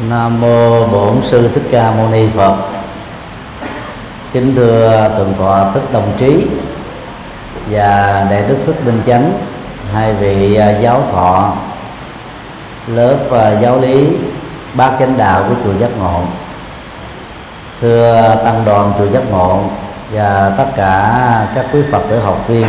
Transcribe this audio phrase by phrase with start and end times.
[0.00, 2.56] Nam mô Bổn sư Thích Ca Mâu Ni Phật.
[4.32, 6.46] Kính thưa thượng tọa Thích Đồng Trí
[7.70, 9.32] và đại đức Thích Minh Chánh,
[9.92, 11.52] hai vị à, giáo thọ
[12.86, 14.08] lớp à, giáo lý
[14.74, 16.22] ba chánh đạo của chùa Giác Ngộ.
[17.80, 19.60] Thưa tăng đoàn chùa Giác Ngộ
[20.12, 22.66] và tất cả các quý Phật tử học viên.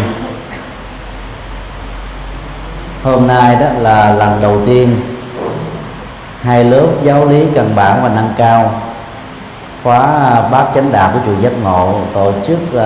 [3.03, 5.14] Hôm nay đó là lần đầu tiên
[6.46, 8.72] hai lớp giáo lý căn bản và nâng cao.
[9.84, 12.81] Khóa à, bát chánh đạo của chùa giác ngộ tổ chức uh,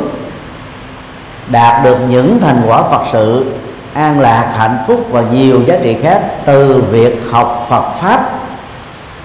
[1.48, 3.46] đạt được những thành quả Phật sự,
[3.94, 8.30] an lạc, hạnh phúc và nhiều giá trị khác từ việc học Phật pháp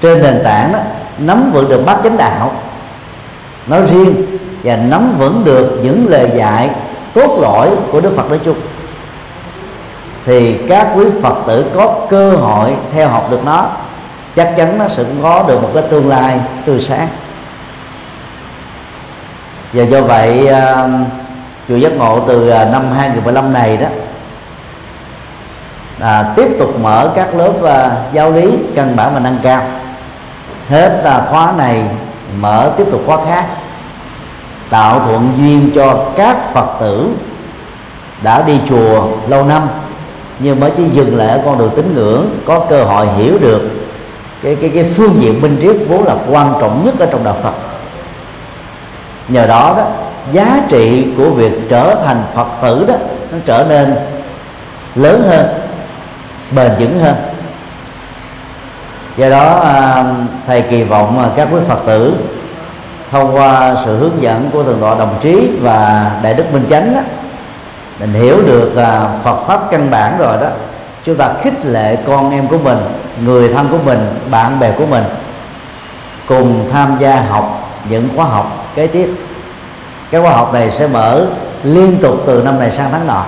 [0.03, 0.79] trên nền tảng đó,
[1.19, 2.53] nắm vững được bát chánh đạo.
[3.67, 6.71] Nói riêng và nắm vững được những lời dạy
[7.15, 8.57] cốt lõi của Đức Phật nói chung.
[10.27, 13.67] Thì các quý Phật tử có cơ hội theo học được nó
[14.37, 17.09] chắc chắn nó sẽ có được một cái tương lai tươi sáng.
[19.73, 21.05] Và do vậy um,
[21.69, 23.87] chùa giác ngộ từ à, năm 2015 này đó
[26.01, 29.63] à, tiếp tục mở các lớp à, giáo lý căn bản và nâng cao
[30.71, 31.83] hết là khóa này,
[32.41, 33.47] mở tiếp tục khóa khác.
[34.71, 37.09] Tạo thuận duyên cho các phật tử
[38.23, 39.69] đã đi chùa lâu năm.
[40.39, 43.63] Nhưng mới chỉ dừng lại ở con đường tín ngưỡng, có cơ hội hiểu được
[44.43, 47.37] cái cái cái phương diện minh triết vốn là quan trọng nhất ở trong đạo
[47.43, 47.55] Phật.
[49.29, 49.85] Nhờ đó đó,
[50.33, 52.95] giá trị của việc trở thành Phật tử đó,
[53.33, 53.95] nó trở nên
[54.95, 55.47] lớn hơn,
[56.51, 57.15] bền vững hơn
[59.17, 60.05] do đó à,
[60.47, 62.15] thầy kỳ vọng các quý phật tử
[63.11, 66.95] thông qua sự hướng dẫn của thượng tọa đồng trí và đại đức minh chánh
[66.95, 67.01] đó,
[68.01, 70.49] mình hiểu được à, phật pháp căn bản rồi đó
[71.05, 72.79] chúng ta khích lệ con em của mình
[73.25, 75.05] người thân của mình bạn bè của mình
[76.29, 79.11] cùng tham gia học những khóa học kế tiếp.
[80.11, 81.27] Cái khóa học này sẽ mở
[81.63, 83.25] liên tục từ năm này sang tháng nọ.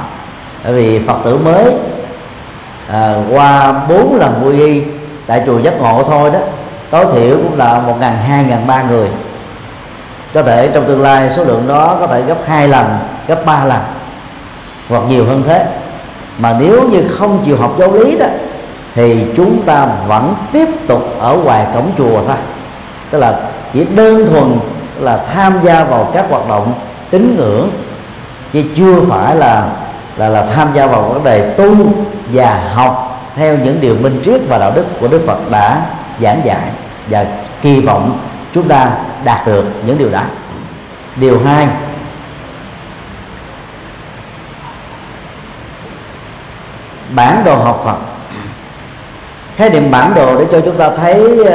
[0.65, 1.75] Bởi vì phật tử mới
[2.89, 4.83] à, qua bốn lần quy y
[5.33, 6.39] tại chùa giác ngộ thôi đó.
[6.91, 9.09] Tối thiểu cũng là một ngàn hai, ngàn ba người.
[10.35, 12.87] Có thể trong tương lai số lượng đó có thể gấp hai lần,
[13.27, 13.81] gấp ba lần,
[14.89, 15.67] hoặc nhiều hơn thế.
[16.39, 18.27] Mà nếu như không chịu học giáo lý đó,
[18.95, 22.37] thì chúng ta vẫn tiếp tục ở ngoài cổng chùa thôi.
[23.11, 23.41] Tức là
[23.73, 24.59] chỉ đơn thuần
[25.01, 26.73] là tham gia vào các hoạt động
[27.11, 27.71] tín ngưỡng,
[28.53, 29.67] chứ chưa phải là
[30.17, 31.75] là là tham gia vào vấn đề tu
[32.33, 35.87] và học theo những điều minh triết và đạo đức của Đức Phật đã
[36.21, 36.71] giảng dạy
[37.11, 37.27] và
[37.63, 38.21] kỳ vọng
[38.53, 38.91] chúng ta
[39.25, 40.21] đạt được những điều đó.
[41.17, 41.69] Điều hai
[47.15, 47.97] bản đồ học Phật.
[49.57, 51.49] Khái niệm bản đồ để cho chúng ta thấy uh,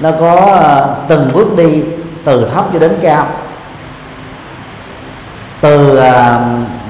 [0.00, 1.82] nó có uh, từng bước đi
[2.24, 3.26] từ thấp cho đến cao.
[5.60, 6.04] Từ uh,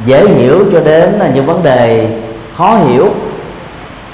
[0.04, 2.10] dễ hiểu cho đến uh, những vấn đề
[2.56, 3.14] khó hiểu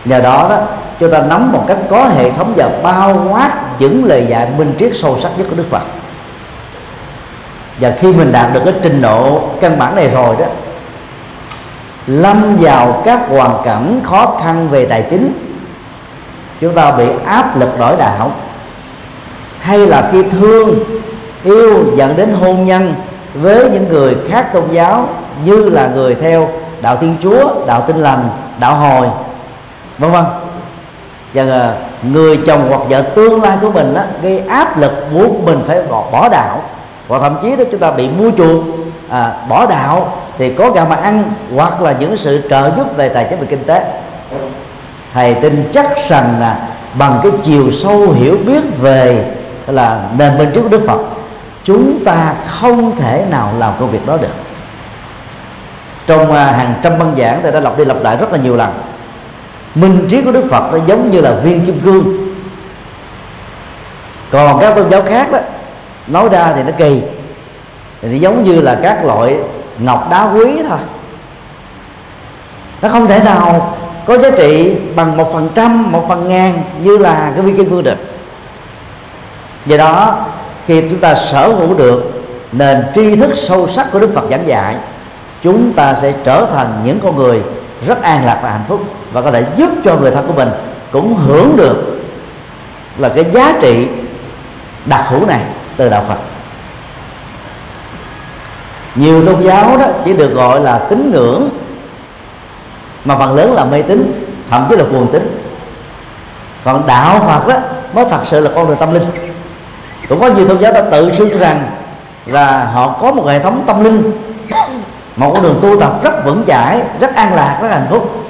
[0.04, 0.58] nhờ đó đó,
[1.00, 4.74] chúng ta nắm một cách có hệ thống và bao quát những lời dạy minh
[4.78, 5.82] triết sâu sắc nhất của Đức Phật.
[7.80, 10.46] Và khi mình đạt được cái trình độ căn bản này rồi đó,
[12.06, 15.32] lâm vào các hoàn cảnh khó khăn về tài chính,
[16.60, 18.32] chúng ta bị áp lực đổi đạo.
[19.60, 20.74] Hay là khi thương,
[21.44, 22.94] yêu dẫn đến hôn nhân
[23.34, 25.08] với những người khác tôn giáo,
[25.44, 26.48] như là người theo
[26.80, 28.28] đạo thiên chúa, đạo tinh lành,
[28.60, 29.08] đạo hồi
[29.98, 30.24] vân vân
[31.34, 35.60] và người chồng hoặc vợ tương lai của mình á, gây áp lực buộc mình
[35.66, 36.62] phải bỏ, bỏ đạo.
[37.08, 38.64] Hoặc thậm chí đó chúng ta bị mua chuộc
[39.10, 41.22] à, bỏ đạo thì có gạo mà ăn
[41.54, 43.84] hoặc là những sự trợ giúp về tài chính và kinh tế.
[45.14, 46.58] Thầy tin chắc rằng là
[46.98, 49.24] bằng cái chiều sâu hiểu biết về
[49.66, 51.00] là nền bên trước của Đức Phật
[51.64, 54.34] chúng ta không thể nào làm công việc đó được.
[56.06, 58.56] Trong à, hàng trăm băng giảng thầy đã lặp đi lặp lại rất là nhiều
[58.56, 58.70] lần
[59.74, 62.34] minh trí của Đức Phật nó giống như là viên kim cương.
[64.30, 65.38] Còn các tôn giáo khác đó,
[66.06, 67.02] nói ra thì nó kỳ.
[68.02, 69.36] Thì nó giống như là các loại
[69.78, 70.78] ngọc đá quý thôi.
[72.82, 73.76] Nó không thể nào
[74.06, 77.70] có giá trị bằng một phần trăm, một phần ngàn như là cái viên kim
[77.70, 77.98] cương được.
[79.66, 80.24] Do đó,
[80.66, 84.46] khi chúng ta sở hữu được nền tri thức sâu sắc của đức phật giảng
[84.46, 84.74] dạy,
[85.42, 87.42] chúng ta sẽ trở thành những con người
[87.86, 88.80] rất an lạc và hạnh phúc
[89.12, 90.48] và có thể giúp cho người thân của mình
[90.92, 92.00] cũng hưởng được
[92.98, 93.86] là cái giá trị
[94.86, 95.40] đặc hữu này
[95.76, 96.18] từ đạo phật.
[98.94, 101.48] Nhiều tôn giáo đó chỉ được gọi là tín ngưỡng,
[103.04, 105.40] mà phần lớn là mê tín, thậm chí là cuồng tín.
[106.64, 107.56] Còn đạo phật đó
[107.94, 109.04] nó thật sự là con đường tâm linh.
[110.08, 111.70] Cũng có nhiều tôn giáo đã tự xưng rằng
[112.26, 114.12] là họ có một hệ thống tâm linh
[115.16, 118.24] một con đường tu tập rất vững chãi, rất an lạc, rất hạnh phúc.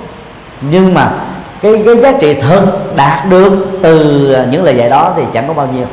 [0.60, 1.12] Nhưng mà
[1.62, 5.54] cái cái giá trị thực đạt được từ những lời dạy đó thì chẳng có
[5.54, 5.86] bao nhiêu.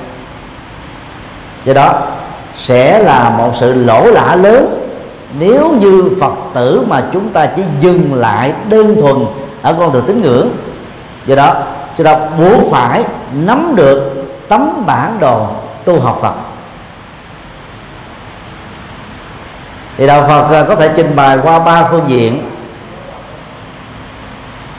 [1.66, 2.02] Do đó,
[2.56, 4.88] sẽ là một sự lỗ lã lớn
[5.40, 9.26] nếu như phật tử mà chúng ta chỉ dừng lại đơn thuần
[9.62, 10.50] ở con đường tín ngưỡng.
[11.26, 11.56] Do đó,
[11.98, 13.04] chúng ta buộc phải
[13.34, 15.48] nắm được tấm bản đồ
[15.86, 16.34] tu học phật.
[19.98, 22.50] Thì đạo phật có thể trình bày qua ba phương diện.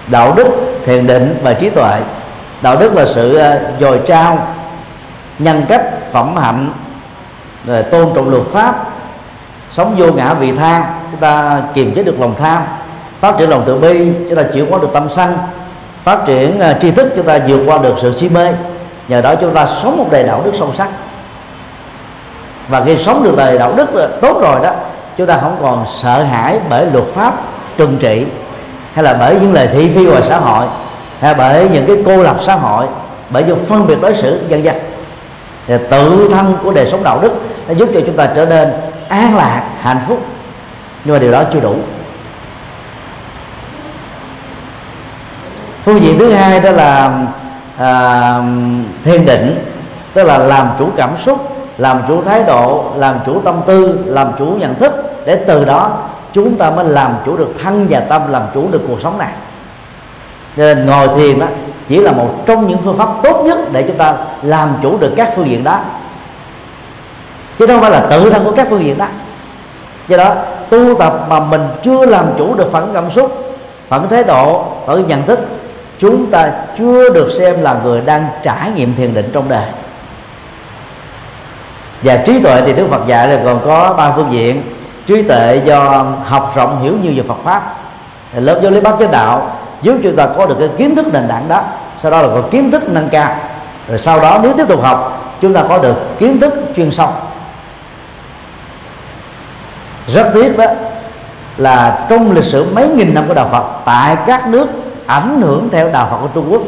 [0.06, 0.48] Đạo đức
[0.84, 2.00] thiền định và trí tuệ.
[2.62, 4.46] Đạo đức là sự ờ, dồi trao
[5.38, 6.72] nhân cách phẩm hạnh
[7.66, 8.88] rồi tôn trọng luật pháp
[9.70, 12.62] sống vô ngã vị tha chúng ta kiềm chế được lòng tham
[13.20, 15.38] phát triển lòng từ bi chúng ta chuyển hóa được tâm sân
[16.04, 18.52] phát triển uh, tri thức chúng ta vượt qua được sự si mê.
[19.08, 20.88] Nhờ đó chúng ta sống một đời đạo đức sâu sắc.
[22.68, 24.70] Và khi sống được đời đạo đức tốt rồi đó
[25.16, 27.34] chúng ta không còn sợ hãi bởi luật pháp
[27.76, 28.26] trừng trị
[28.92, 30.66] hay là bởi những lời thị phi ngoài xã hội
[31.20, 32.86] hay bởi những cái cô lập xã hội
[33.30, 34.76] bởi những phân biệt đối xử dân dân.
[35.66, 37.32] Thì tự thân của đời sống đạo đức
[37.68, 38.72] nó giúp cho chúng ta trở nên
[39.08, 40.20] an lạc hạnh phúc.
[41.04, 41.74] Nhưng mà điều đó chưa đủ.
[45.84, 47.10] Phương diện thứ hai đó là
[47.78, 48.42] à,
[49.04, 49.64] thiền định
[50.14, 54.32] tức là làm chủ cảm xúc làm chủ thái độ, làm chủ tâm tư, làm
[54.38, 54.92] chủ nhận thức.
[55.26, 55.98] Để từ đó,
[56.32, 59.32] chúng ta mới làm chủ được thân và tâm, làm chủ được cuộc sống này.
[60.56, 61.46] Cho nên ngồi thiền đó
[61.88, 65.12] chỉ là một trong những phương pháp tốt nhất để chúng ta làm chủ được
[65.16, 65.80] các phương diện đó.
[67.58, 69.06] Chứ đâu phải là tự thân của các phương diện đó.
[70.08, 70.34] Do đó,
[70.70, 73.54] tu tập mà mình chưa làm chủ được phản cảm xúc,
[73.88, 75.38] phản thái độ, phản nhận thức,
[75.98, 79.64] chúng ta chưa được xem là người đang trải nghiệm thiền định trong đời
[82.02, 84.62] và trí tuệ thì đức phật dạy là còn có ba phương diện.
[85.06, 87.74] Trí tuệ do học rộng hiểu nhiều về phật pháp,
[88.34, 89.56] lớp giáo lý bát chánh đạo.
[89.82, 91.62] Giúp chúng ta có được cái kiến thức nền tảng đó,
[91.98, 93.36] sau đó là có kiến thức nâng cao.
[93.88, 97.08] Rồi sau đó nếu tiếp tục học, chúng ta có được kiến thức chuyên sâu.
[100.06, 100.66] Rất tiếc đó
[101.56, 104.66] là trong lịch sử mấy nghìn năm của đạo Phật, tại các nước
[105.06, 106.62] ảnh hưởng theo đạo Phật của Trung Quốc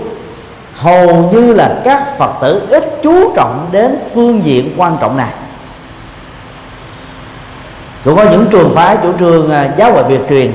[0.85, 5.31] hầu như là các Phật tử ít chú trọng đến phương diện quan trọng này.
[8.05, 10.53] Cũng có những trường phái chủ trương à, giáo hội biệt truyền,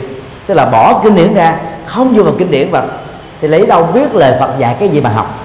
[0.47, 2.81] tức là bỏ kinh điển ra, không vô vào kinh điển mà
[3.41, 5.35] thì lấy đâu biết lời Phật dạy cái gì mà học.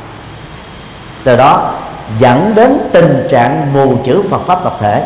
[1.24, 1.70] Từ đó
[2.18, 5.02] dẫn đến tình trạng mù chữ Phật pháp tập thể.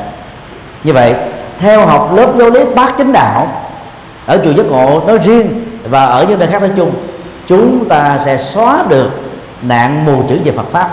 [0.85, 1.15] Như vậy,
[1.59, 3.49] theo học lớp giáo lý bát chính đạo,
[4.27, 6.93] ở chùa giác ngộ nói riêng và ở những nơi khác nói chung,
[7.47, 9.28] chúng ta sẽ xóa được
[9.63, 10.91] nạn mù chữ về Phật pháp.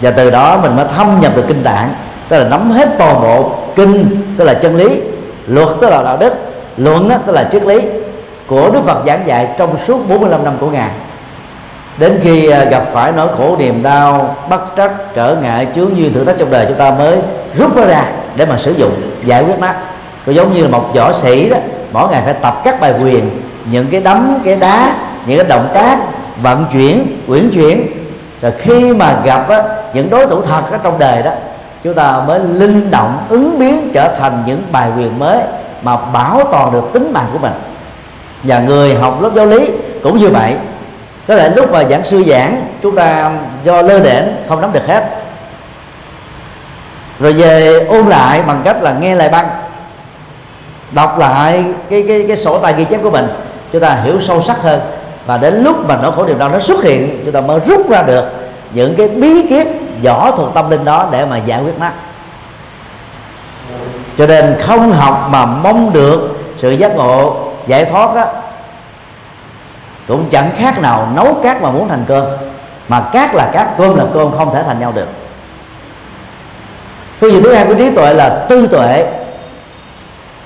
[0.00, 1.94] Và từ đó mình mới thâm nhập được kinh tạng
[2.28, 4.06] tức là nắm hết toàn bộ kinh,
[4.38, 5.00] tức là chân lý,
[5.46, 6.34] luật, tức là đạo đức,
[6.76, 7.80] luận tức là triết lý
[8.46, 10.90] của Đức Phật giảng dạy trong suốt 45 năm của ngài.
[11.98, 16.12] Đến khi à, gặp phải nỗi khổ niềm đau, bất trắc, trở ngại, chướng duyên
[16.12, 17.18] thử thách trong đời chúng ta mới
[17.54, 18.04] rút nó ra
[18.36, 18.92] để mà sử dụng,
[19.24, 19.68] giải quyết nó.
[20.26, 21.56] Có giống như là một võ sĩ đó,
[21.92, 24.94] mỗi ngày phải tập các bài quyền, những cái đấm, cái đá
[25.26, 25.98] những cái động tác
[26.42, 27.86] vận chuyển quyển chuyển.
[28.42, 29.62] Rồi khi mà gặp á,
[29.94, 31.30] những đối thủ thật ở trong đời đó
[31.84, 35.38] chúng ta mới linh động ứng biến trở thành những bài quyền mới
[35.82, 37.52] mà bảo toàn được tính mạng của mình.
[38.42, 39.68] Và người học lớp giáo lý
[40.02, 40.56] cũng như vậy.
[41.28, 43.30] Có thể lúc mà giảng sư giảng chúng ta
[43.64, 45.04] do lơ đễnh không nắm được hết.
[47.20, 49.48] Rồi về ôn lại bằng cách là nghe lại băng
[50.92, 53.28] đọc lại cái cái cái sổ tay ghi chép của mình
[53.72, 54.80] chúng ta hiểu sâu sắc hơn
[55.26, 57.90] và đến lúc mà nỗi khổ niềm đau nó xuất hiện, chúng ta mới rút
[57.90, 58.24] ra được
[58.72, 59.66] những cái bí kíp
[60.02, 61.88] võ thuật tâm linh đó để mà giải quyết nó.
[64.18, 68.26] Cho nên không học mà mong được sự giác ngộ, giải thoát á,
[70.08, 72.24] cũng chẳng khác nào nấu cát mà muốn thành cơm,
[72.88, 75.08] mà cát là cát, cơm là cơm, không thể thành nhau được.
[77.20, 79.12] Phương diện thứ hai của trí tuệ là tư tuệ.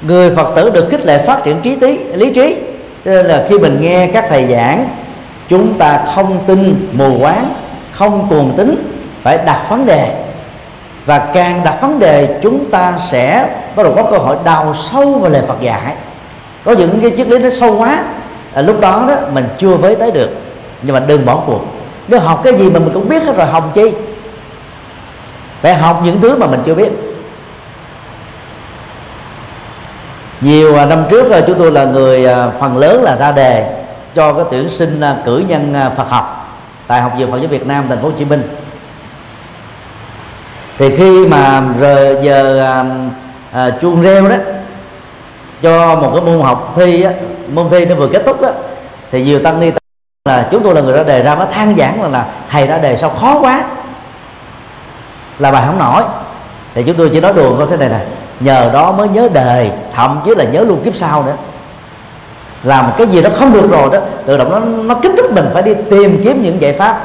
[0.02, 2.56] Người phật tử được khích lệ phát triển trí tí, lý trí
[3.04, 4.88] cho nên là khi mình nghe các thầy giảng
[5.49, 7.54] chúng ta không tin mù quáng
[7.90, 8.75] không cuồng tính
[9.23, 10.14] phải đặt vấn đề.
[11.07, 15.19] Và càng đặt vấn đề chúng ta sẽ bắt đầu có cơ hội đào sâu
[15.19, 15.95] vào lời Phật dạy.
[16.64, 18.04] Có những cái triết lý nó sâu quá
[18.54, 20.30] à, lúc đó đó mình chưa với tới được.
[20.83, 21.61] Nhưng mà đừng bỏ cuộc.
[22.09, 23.92] Nếu học cái gì mà mình cũng biết hết rồi học chi?
[25.62, 26.90] Phải học những thứ mà mình chưa biết.
[30.40, 33.82] Nhiều à, năm trước à, chúng tôi là người à, phần lớn là ra đề
[34.14, 37.85] cho cái tuyển sinh cử nhân Phật học tại học viện Phật giáo Việt Nam
[37.88, 38.42] thành phố Hồ Chí Minh.
[40.78, 42.85] Thì khi mà rời giờ à,
[43.52, 44.37] à, chuông reo đó
[45.62, 47.12] cho một cái môn học thi á,
[47.52, 48.49] môn thi nó vừa kết thúc đó
[49.11, 49.70] thì nhiều tăng ni
[50.25, 52.78] là chúng tôi là người ra đề ra nó than giảng là, là thầy ra
[52.78, 53.64] đề sao khó quá
[55.38, 56.02] là bài không nổi.
[56.75, 58.00] Thì chúng tôi chỉ nói đùa có thế này nè
[58.40, 61.37] nhờ đó mới nhớ đời, thậm chí là nhớ luôn kiếp sau nữa.
[62.62, 65.50] Làm cái gì nó không được rồi đó, tự động nó nó kích thích mình
[65.52, 67.02] phải đi tìm kiếm những giải pháp,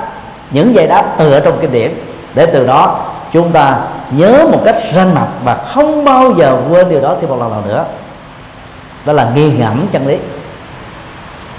[0.52, 1.92] những giải đáp từ ở trong kinh điển.
[2.34, 3.00] Để từ đó
[3.32, 3.78] chúng ta
[4.12, 7.52] nhớ một cách ranh mạch và không bao giờ quên điều đó thêm một lần
[7.52, 7.86] nào nữa.
[9.06, 10.18] Đó là nghi ngẫm chân lý.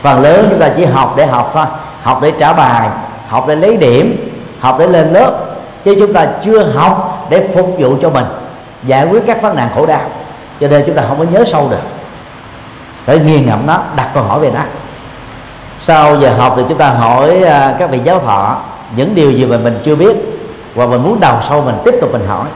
[0.02, 1.64] Phần lớn chúng ta chỉ học để học thôi,
[2.02, 2.88] học để trả bài,
[3.28, 4.30] học để lấy điểm,
[4.60, 5.32] học để lên lớp,
[5.84, 8.24] chứ chúng ta chưa học để phục vụ cho mình
[8.84, 10.00] giải quyết các vấn nạn khổ đau.
[10.60, 11.82] Cho nên chúng ta không có nhớ sâu được.
[13.04, 14.60] Phải nghiền ngẫm nó, đặt câu hỏi về nó.
[15.78, 18.56] Sau giờ học thì chúng ta hỏi à, các vị giáo thọ
[18.96, 20.16] những điều gì mà mình chưa biết
[20.74, 22.46] và mình muốn đào sâu mình, tiếp tục mình hỏi.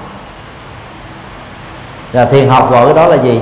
[2.12, 3.40] Là thiền học gọi cái đó là gì?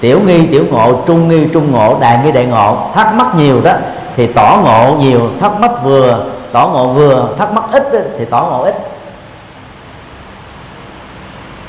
[0.00, 2.90] Tiểu nghi, tiểu ngộ, trung nghi, trung ngộ, đại nghi, đại ngộ.
[2.94, 3.72] Thắc mắc nhiều đó
[4.16, 8.46] thì tỏ ngộ nhiều, thắc mắc vừa, tỏ ngộ vừa, thắc mắc ít thì tỏ
[8.50, 8.74] ngộ ít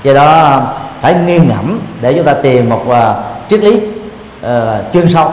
[0.03, 0.63] do đó um,
[1.01, 2.95] phải nghiêng ngẫm để chúng ta tìm một uh,
[3.49, 3.81] triết lý
[4.45, 4.49] uh,
[4.93, 5.31] chuyên sâu.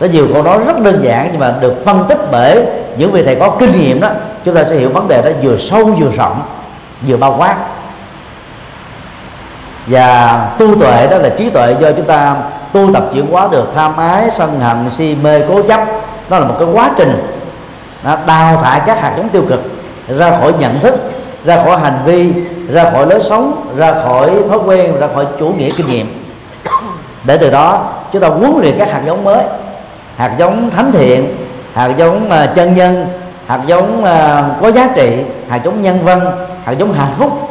[0.00, 2.64] Có nhiều câu nói rất đơn giản nhưng mà được phân tích bởi
[2.96, 4.08] những vị thầy có kinh nghiệm đó
[4.44, 6.42] chúng ta sẽ hiểu vấn đề đó vừa sâu vừa rộng
[7.06, 7.56] vừa bao quát.
[9.86, 12.36] Và tu tuệ đó là trí tuệ do chúng ta
[12.72, 15.80] tu tập chuyển hóa được tham ái sân hận si mê cố chấp.
[16.28, 17.38] Đó là một cái quá trình
[18.26, 19.60] đào thải các hạt giống tiêu cực
[20.08, 21.11] ra khỏi nhận thức
[21.44, 22.32] ra khỏi hành vi,
[22.68, 26.24] ra khỏi lối sống, ra khỏi thói quen, ra khỏi chủ nghĩa kinh nghiệm.
[27.24, 29.44] Để từ đó, chúng ta huấn luyện các hạt giống mới.
[30.16, 31.36] Hạt giống thánh thiện,
[31.74, 33.06] hạt giống à, chân nhân,
[33.46, 37.48] hạt giống à, có giá trị, hạt giống nhân văn, hạt giống hạnh phúc,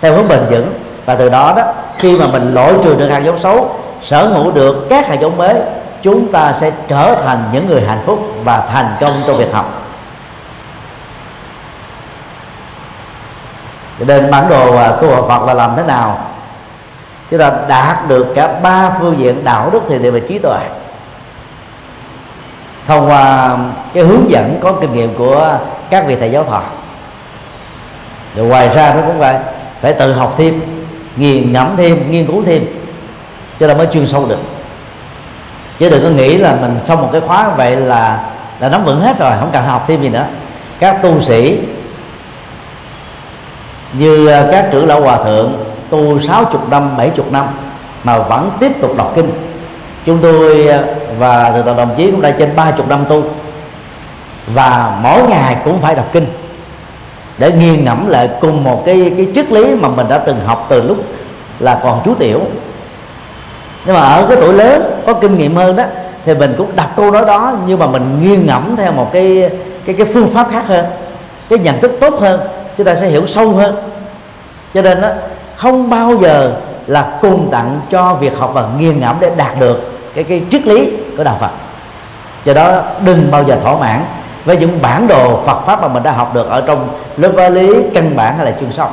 [0.00, 0.72] theo hướng bền vững.
[1.06, 1.62] Và từ đó đó,
[1.98, 3.68] khi mà mình loại trừ được hạt giống xấu,
[4.02, 5.54] sở hữu được các hạt giống mới,
[6.02, 9.79] chúng ta sẽ trở thành những người hạnh phúc và thành công trong việc học.
[14.00, 16.18] Cho nên bản đồ và tu học Phật là làm thế nào?
[17.30, 20.60] Chúng ta đạt được cả ba phương diện đạo đức thì đều về trí tuệ.
[22.86, 23.56] Thông qua
[23.94, 25.58] cái hướng dẫn, có kinh nghiệm của
[25.90, 26.62] các vị thầy giáo thọ.
[28.34, 29.38] Rồi ngoài ra nó cũng phải
[29.80, 30.60] phải tự học thêm,
[31.16, 32.64] nghiền ngẫm thêm, nghiên cứu thêm,
[33.60, 34.38] cho nên mới chuyên sâu được.
[35.78, 38.20] Chứ đừng có nghĩ là mình xong một cái khóa vậy là
[38.60, 40.24] là nắm vững hết rồi, không cần học thêm gì nữa.
[40.78, 41.60] Các tu sĩ
[43.92, 45.52] như à, các trưởng lão hòa thượng
[45.90, 47.46] tu 60 năm 70 năm
[48.04, 49.30] mà vẫn tiếp tục đọc kinh.
[50.06, 50.84] Chúng tôi à,
[51.18, 53.22] và thượng tọa đồng chí cũng đã trên 30 năm tu.
[54.54, 56.26] Và mỗi ngày cũng phải đọc kinh.
[57.38, 60.66] Để nghiền ngẫm lại cùng một cái cái triết lý mà mình đã từng học
[60.68, 60.96] từ lúc
[61.58, 62.40] là còn chú tiểu.
[63.86, 65.84] Nhưng mà ở cái tuổi lớn, có kinh nghiệm hơn đó,
[66.24, 69.50] thì mình cũng đặt câu nói đó, nhưng mà mình nghiêng ngẫm theo một cái
[69.84, 70.84] cái cái phương pháp khác hơn,
[71.48, 72.40] cái nhận thức tốt hơn
[72.80, 73.76] chúng ta sẽ hiểu sâu hơn.
[74.74, 75.08] Cho nên đó
[75.56, 76.52] không bao giờ
[76.86, 80.66] là cùng tặng cho việc học và nghiền ngẫm để đạt được cái cái triết
[80.66, 81.50] lý của đạo Phật.
[82.44, 84.04] Do đó đừng bao giờ thỏa mãn
[84.44, 87.48] với những bản đồ Phật pháp mà mình đã học được ở trong lớp Vật
[87.48, 88.88] lý, căn bản hay là chuyên sâu.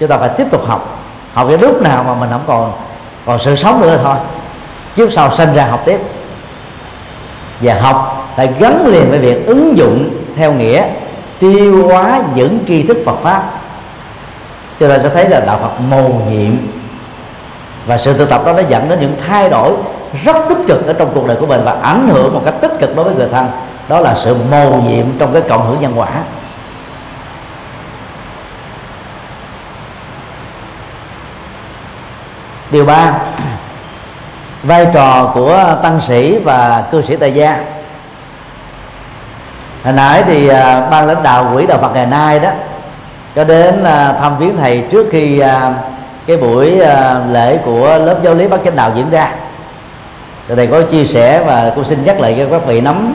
[0.00, 0.98] Chúng ta phải tiếp tục học.
[1.32, 2.72] Học đến lúc nào mà mình không còn
[3.26, 4.16] còn sự sống nữa thôi.
[4.96, 6.00] Kiếp sau sinh ra học tiếp.
[7.60, 10.84] Và học phải gắn liền với việc ứng dụng theo nghĩa
[11.38, 13.50] tiêu hóa những tri thức Phật pháp.
[14.80, 16.52] Cho ta sẽ thấy là đạo Phật mầu nhiệm.
[17.86, 19.72] Và sự tu tập đó nó dẫn đến những thay đổi
[20.24, 22.72] rất tích cực ở trong cuộc đời của mình và ảnh hưởng một cách tích
[22.80, 23.50] cực đối với người thân.
[23.88, 26.08] Đó là sự mầu nhiệm trong cái cộng hưởng nhân quả.
[32.70, 33.14] Điều ba,
[34.62, 37.73] vai trò của tăng sĩ và cư sĩ tại gia
[39.84, 42.50] hồi nãy thì à, ban lãnh đạo quỹ đạo Phật ngày nay đó
[43.34, 45.74] có đến à, thăm viếng thầy trước khi à,
[46.26, 49.30] cái buổi à, lễ của lớp giáo lý bác chánh đạo diễn ra.
[50.48, 53.14] Thì thầy có chia sẻ và cũng xin nhắc lại cho các vị nắm.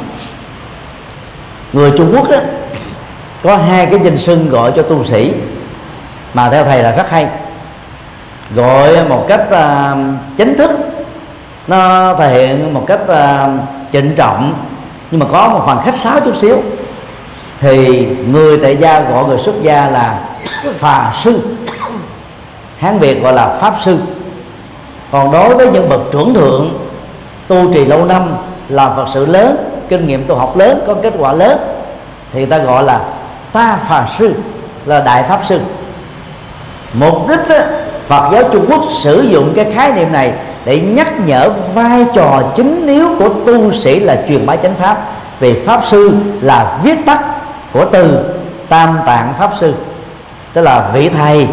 [1.74, 2.38] Người Trung Quốc đó,
[3.44, 5.34] có hai cái danh xưng gọi cho tu sĩ
[6.34, 7.28] mà theo thầy là rất hay.
[8.56, 9.98] Gọi một cách uh,
[10.38, 10.72] chính thức
[11.68, 13.50] nó thể hiện một cách uh,
[13.92, 14.54] trịnh trọng
[15.12, 16.58] nhưng mà có một phần khách sáo chút xíu.
[17.60, 20.20] Thì người tại gia gọi người xuất gia là
[20.74, 21.40] phà sư.
[22.78, 23.98] Hán việt gọi là pháp sư.
[25.12, 26.80] Còn đối với những bậc trưởng thượng
[27.48, 28.36] tu trì lâu năm
[28.70, 29.58] làm phật sự lớn
[29.90, 31.58] kinh nghiệm tu học lớn có kết quả lớn
[32.32, 33.02] thì ta gọi là
[33.54, 34.34] ta phà sư
[34.86, 35.60] là đại pháp sư.
[36.94, 37.56] Mục đích đó,
[38.08, 40.34] Phật giáo Trung Quốc sử dụng cái khái niệm này
[40.66, 45.06] để nhắc nhở vai trò chính yếu của tu sĩ là truyền bá chánh pháp.
[45.40, 47.22] Vì pháp sư là viết tắt
[47.74, 48.36] của từ
[48.70, 49.74] tam tạng pháp sư.
[50.54, 51.48] Tức là vị thầy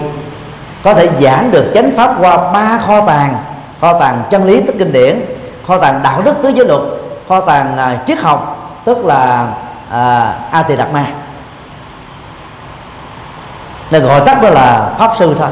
[0.82, 3.36] có thể giảng được chánh pháp qua ba kho tàng.
[3.80, 5.20] Kho tàng chân lý tức kinh điển
[5.66, 6.80] kho tàng đạo đức tứ giới luật
[7.28, 9.46] kho tàng à, triết học tức là
[9.90, 11.06] à, a tỳ đạt ma.
[13.90, 15.48] Là gọi tắt đó là pháp sư thôi.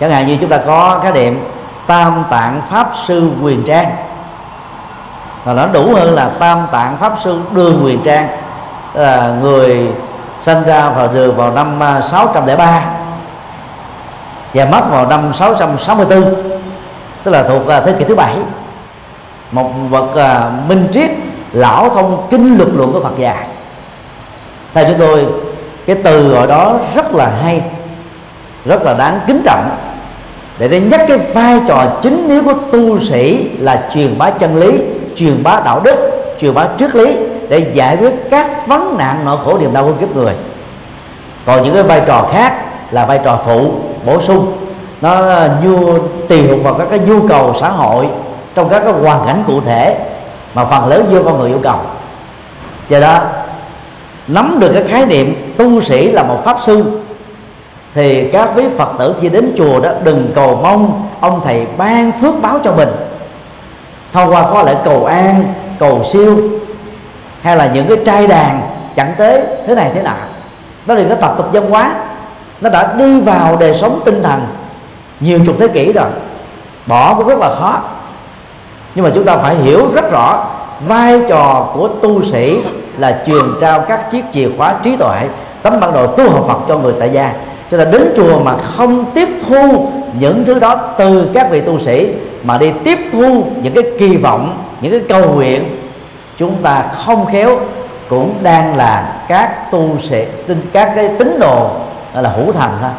[0.00, 1.44] Chẳng hạn như chúng ta có cái điểm
[1.90, 3.96] tam tạng pháp sư quyền trang.
[5.44, 8.28] Và nó đủ hơn là tam tạng pháp sư đường quyền trang.
[8.94, 9.88] Là người
[10.40, 12.82] sinh ra vào đường vào năm à, 603
[14.54, 16.34] và mất vào năm 664
[17.22, 18.34] tức là thuộc à, thế kỷ thứ bảy.
[19.52, 21.10] Một bậc à, minh triết,
[21.52, 23.46] lão thông kinh lực luận của Phật dạy.
[24.74, 25.26] Theo chúng tôi,
[25.86, 27.62] cái từ gọi đó rất là hay,
[28.64, 29.70] rất là đáng kính trọng
[30.60, 34.56] để đây nhắc cái vai trò chính yếu của tu sĩ là truyền bá chân
[34.56, 34.80] lý,
[35.16, 35.96] truyền bá đạo đức,
[36.40, 37.16] truyền bá triết lý
[37.48, 40.32] để giải quyết các vấn nạn nỗi khổ niềm đau của kiếp người.
[41.46, 42.54] Còn những cái vai trò khác
[42.90, 43.72] là vai trò phụ,
[44.06, 44.52] bổ sung.
[45.00, 45.20] Nó
[45.64, 48.08] nhu, tùy thuộc vào các cái nhu cầu xã hội
[48.54, 49.96] trong các cái hoàn cảnh cụ thể
[50.54, 51.76] mà phần lớn do con người yêu cầu.
[52.88, 53.18] Do đó,
[54.28, 56.99] nắm được cái khái niệm tu sĩ là một pháp sư
[57.94, 62.12] thì các quý phật tử khi đến chùa đó, đừng cầu mong ông thầy ban
[62.12, 62.88] phước báo cho mình.
[64.12, 66.38] Thông qua có lẽ cầu an, cầu siêu,
[67.42, 68.60] hay là những cái trai đàn,
[68.96, 70.16] chẳng tế, thế này thế nào
[70.86, 71.94] đó là cái tập tục văn hóa.
[72.60, 74.46] Nó đã đi vào đời sống tinh thần
[75.20, 76.08] nhiều chục thế kỷ rồi.
[76.86, 77.80] Bỏ cũng rất là khó.
[78.94, 80.46] Nhưng mà chúng ta phải hiểu rất rõ,
[80.86, 82.62] vai trò của tu sĩ
[82.98, 85.28] là truyền trao các chiếc chìa khóa trí tuệ,
[85.62, 87.32] tấm bản đồ tu học Phật cho người tại gia
[87.70, 91.78] cho nên đến chùa mà không tiếp thu những thứ đó từ các vị tu
[91.78, 95.76] sĩ, mà đi tiếp thu những cái kỳ vọng, những cái cầu nguyện,
[96.36, 97.60] chúng ta không khéo
[98.08, 100.24] cũng đang là các tu sĩ
[100.72, 101.70] các cái tín đồ
[102.14, 102.90] là hữu thần thôi.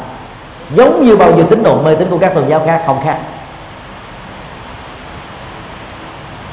[0.76, 3.18] Giống như bao nhiêu tín đồ mê tín của các tôn giáo khác, không khác.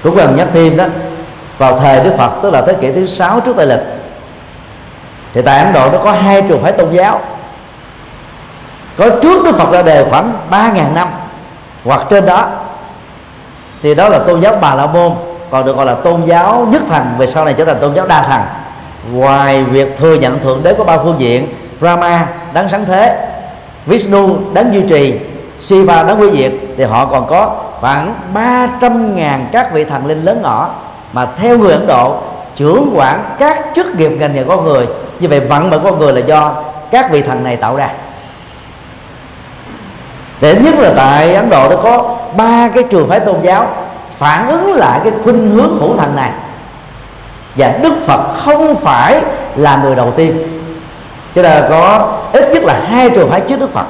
[0.03, 0.85] Cũng cần nhắc thêm đó,
[1.59, 3.81] vào thời Đức Phật, tức là thế kỷ thứ sáu trước Tây lịch,
[5.33, 7.21] thì tại Ấn Độ nó có hai trường phái tôn giáo
[8.99, 11.09] có trước Đức Phật ra đời khoảng 3.000 năm.
[11.85, 12.47] Hoặc trên đó,
[13.83, 15.13] thì đó là tôn giáo Bà La Môn,
[15.51, 18.07] còn được gọi là tôn giáo nhất thần về sau này trở thành tôn giáo
[18.07, 18.41] đa thần
[19.13, 23.29] ngoài việc thừa nhận thượng đế có ba phương diện, Brahma đáng sáng thế,
[23.87, 25.21] Vishnu đáng duy trì,
[25.61, 30.23] Shiva đáng quy diệt, thì họ còn có khoảng 300 ngàn các vị thần linh
[30.23, 30.75] lớn nhỏ
[31.13, 32.17] mà theo người Ấn Độ,
[32.57, 34.87] trưởng quản các chức nghiệp ngành nghề con người,
[35.21, 36.55] như vậy vận mệnh con người là do
[36.91, 37.89] các vị thần này tạo ra
[40.41, 43.67] để nhất là tại Ấn Độ nó có ba cái trường phái tôn giáo
[44.17, 46.31] phản ứng lại cái khuynh hướng hữu thần này.
[47.57, 49.23] Và đức phật không phải
[49.57, 50.63] là người đầu tiên.
[51.35, 53.87] Cho nên có ít nhất là hai trường phái trước đức phật.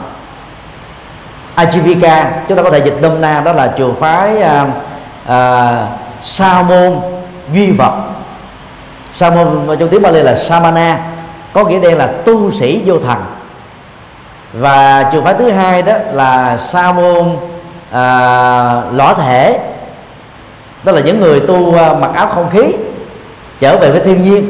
[1.56, 4.68] Ajivika chúng ta có thể dịch đông nam đó là trường phái uh,
[5.28, 5.32] uh,
[6.20, 7.00] sa môn
[7.52, 7.92] duy vật.
[9.12, 10.98] Sa môn trong tiếng Bali là samana
[11.52, 13.18] có nghĩa đen là tu sĩ vô thần
[14.52, 17.36] và trường phái thứ hai đó là sa môn
[17.90, 19.58] à, lõa thể.
[20.84, 22.74] Đó là những người tu à, mặc áo không khí
[23.60, 24.48] trở về với thiên nhiên.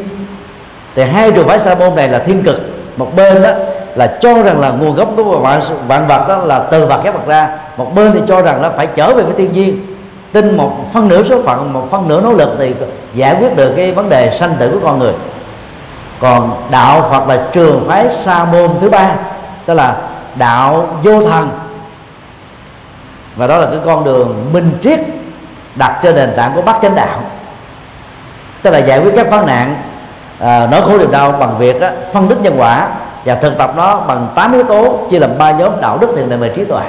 [0.94, 2.60] Thì hai trường phái sa môn này là thiên cực.
[2.96, 3.50] Một bên đó
[3.94, 7.14] là cho rằng là nguồn gốc của vạn, vạn vật đó là từ vật ghép
[7.14, 7.48] vật ra.
[7.76, 9.96] Một bên thì cho rằng là phải trở về với thiên nhiên.
[10.32, 12.74] Tin một phân nửa số phận một phân nửa nỗ lực thì
[13.14, 15.12] giải quyết được cái vấn đề sanh tử của con người.
[16.20, 19.10] Còn đạo phật là trường phái sa môn thứ ba
[19.68, 19.96] tức là
[20.34, 21.50] đạo vô thần.
[23.36, 25.00] Và đó là cái con đường minh triết
[25.74, 27.20] đặt trên nền tảng của bát chánh đạo.
[28.62, 29.82] Tức là giải quyết các vấn nạn
[30.40, 32.88] à, nói khổ niềm đau bằng việc á, phân tích nhân quả
[33.24, 36.28] và thực tập nó bằng 8 yếu tố chia làm ba nhóm đạo đức thiền
[36.28, 36.82] định và trí tuệ.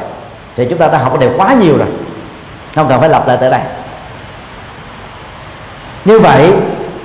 [0.56, 1.88] Thì chúng ta đã học cái điều quá nhiều rồi.
[2.76, 3.62] Không cần phải lặp lại tại đây.
[6.06, 6.54] Như vậy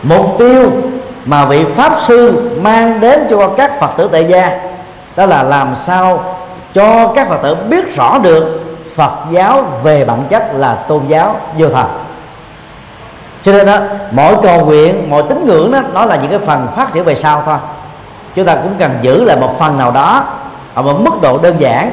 [0.03, 0.71] mục tiêu
[1.25, 4.74] mà vị pháp sư mang đến cho các phật tử tại gia
[5.16, 6.24] đó là làm sao
[6.74, 8.61] cho các phật tử biết rõ được
[8.96, 11.87] phật giáo về bản chất là tôn giáo vô thần.
[13.42, 13.79] Cho nên đó
[14.11, 17.14] mỗi cầu nguyện mỗi tín ngưỡng đó nó là những cái phần phát triển về
[17.14, 17.57] sau thôi.
[18.35, 20.24] Chúng ta cũng cần giữ lại một phần nào đó
[20.74, 21.92] ở một mức độ đơn giản.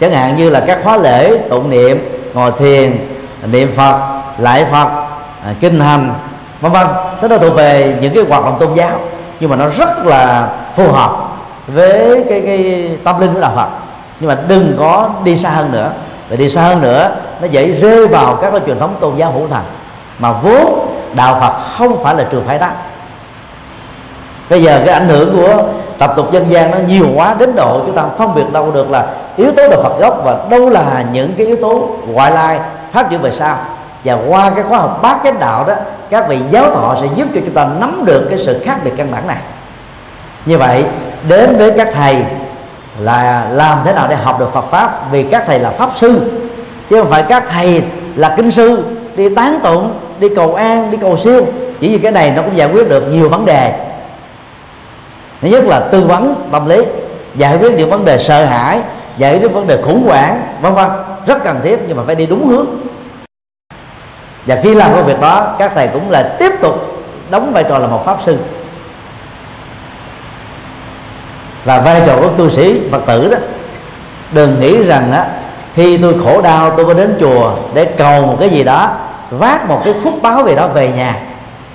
[0.00, 3.08] Chẳng hạn như là các khóa lễ tụng niệm ngồi thiền
[3.46, 3.98] niệm phật
[4.38, 4.88] lại phật
[5.44, 6.14] à, kinh hành
[6.60, 6.86] vân vân.
[7.20, 9.00] Thế đó thuộc về những cái hoạt động tôn giáo.
[9.40, 11.23] Nhưng mà nó rất là phù hợp
[11.66, 13.68] với cái cái tâm linh của đạo phật.
[14.20, 15.90] Nhưng mà đừng có đi xa hơn nữa.
[16.30, 19.32] Và đi xa hơn nữa, nó dễ rơi vào các cái truyền thống tôn giáo
[19.32, 19.62] hữu thần.
[20.18, 22.68] Mà vốn đạo phật không phải là trường phái đó
[24.50, 25.62] bây giờ cái ảnh hưởng của
[25.98, 28.90] tập tục dân gian nó nhiều quá, đến độ chúng ta phân biệt đâu được
[28.90, 32.60] là yếu tố là Phật gốc và đâu là những cái yếu tố ngoại lai
[32.92, 33.56] phát triển về sau.
[34.04, 35.74] Và qua cái khóa học bát chánh đạo đó,
[36.10, 38.90] các vị giáo thọ sẽ giúp cho chúng ta nắm được cái sự khác biệt
[38.96, 39.38] căn bản này.
[40.46, 40.84] Như vậy
[41.28, 42.16] đến với các thầy
[42.98, 46.20] là làm thế nào để học được Phật pháp, vì các thầy là pháp sư,
[46.90, 47.82] chứ không phải các thầy
[48.16, 48.84] là kinh sư,
[49.16, 51.46] đi tán tụng, đi cầu an, đi cầu siêu.
[51.80, 53.74] Chỉ vì cái này nó cũng giải quyết được nhiều vấn đề.
[55.42, 56.82] Thứ nhất là tư vấn tâm lý,
[57.34, 58.80] giải quyết những vấn đề sợ hãi,
[59.18, 60.90] giải quyết vấn đề khủng hoảng, vân vân.
[61.26, 62.66] Rất cần thiết nhưng mà phải đi đúng hướng.
[64.46, 66.74] Và khi làm công việc đó, các thầy cũng là tiếp tục
[67.30, 68.38] đóng vai trò là một pháp sư
[71.64, 73.38] và vai trò của cư sĩ phật tử đó,
[74.32, 75.26] đừng nghĩ rằng á,
[75.74, 78.90] khi tôi khổ đau tôi mới đến chùa để cầu một cái gì đó,
[79.30, 81.16] vác một cái phúc báo về đó về nhà.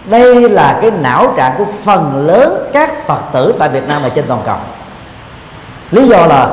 [0.05, 4.09] Đây là cái não trạng của phần lớn các phật tử tại việt nam và
[4.09, 4.55] trên toàn cầu.
[5.91, 6.49] Lý do là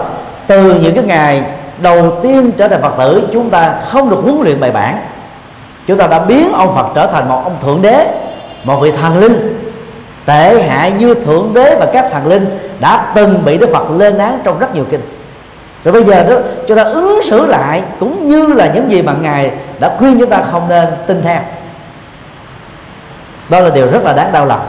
[0.46, 1.44] từ những cái ngày
[1.78, 5.00] đầu tiên trở thành phật tử, chúng ta không được huấn luyện bài bản.
[5.86, 8.06] Chúng ta đã biến ông phật trở thành một ông thượng đế,
[8.64, 9.55] một vị thần linh
[10.26, 14.18] tệ hại như thượng đế và các thần linh đã từng bị đức phật lên
[14.18, 15.00] án trong rất nhiều kinh.
[15.84, 16.36] Rồi bây giờ đó
[16.68, 20.30] chúng ta ứng xử lại cũng như là những gì mà ngài đã khuyên chúng
[20.30, 21.40] ta không nên tin theo.
[23.48, 24.66] Đó là điều rất là đáng đau lòng.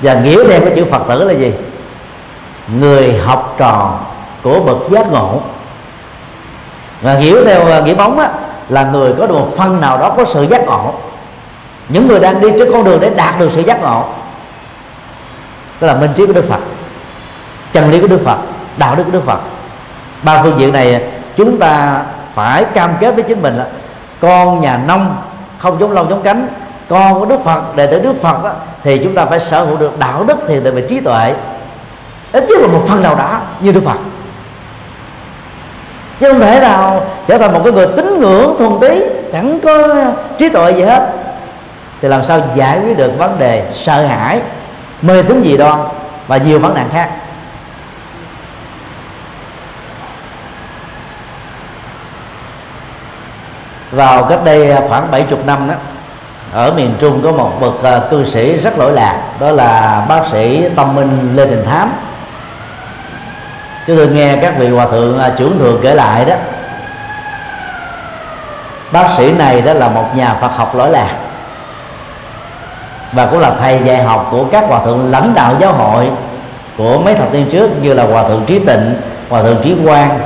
[0.00, 1.52] Và nghĩa đen của chữ phật tử là gì?
[2.80, 4.00] Người học trò
[4.42, 5.40] của bậc giác ngộ.
[7.02, 8.28] Và hiểu theo à, nghĩa bóng á,
[8.68, 10.94] là người có được một phần nào đó có sự giác ngộ.
[11.88, 14.04] Những người đang đi trên con đường để đạt được sự giác ngộ.
[15.80, 16.60] Đó là minh trí của đức phật
[17.72, 18.38] chân lý của đức phật
[18.76, 19.38] đạo đức của đức phật.
[20.22, 21.04] Ba phương diện này
[21.36, 22.02] chúng ta
[22.34, 23.66] phải cam kết với chính mình là
[24.20, 25.16] con nhà nông
[25.58, 26.48] không giống lông giống cánh
[26.88, 28.50] con của đức phật đệ tử đức phật đó,
[28.82, 31.34] thì chúng ta phải sở hữu được đạo đức thiền định về trí tuệ.
[32.32, 33.96] Ít nhất là một phần nào đó như đức phật
[36.20, 39.02] chứ không thể nào trở thành một cái người tín ngưỡng thuần túy,
[39.32, 39.88] chẳng có
[40.38, 41.12] trí tuệ gì hết.
[42.02, 44.40] Thì làm sao giải quyết được vấn đề sợ hãi,
[45.02, 45.78] mê tín gì đoan
[46.26, 47.10] và nhiều vấn nạn khác?
[53.90, 55.74] Vào cách đây khoảng 70 năm đó,
[56.52, 60.22] ở miền Trung có một bậc ờ, cư sĩ rất lỗi lạc, đó là bác
[60.32, 61.92] sĩ tâm minh Lê Đình Thám
[63.86, 66.34] chúng tôi nghe các vị hòa thượng à, trưởng thượng kể lại đó.
[68.92, 71.10] Bác sĩ này đó là một nhà Phật học lỗi lạc.
[73.12, 76.10] Và cũng là thầy dạy học của các hòa thượng lãnh đạo giáo hội
[76.76, 78.94] của mấy thập niên trước, như là hòa thượng trí tịnh,
[79.28, 80.18] hòa thượng trí quang,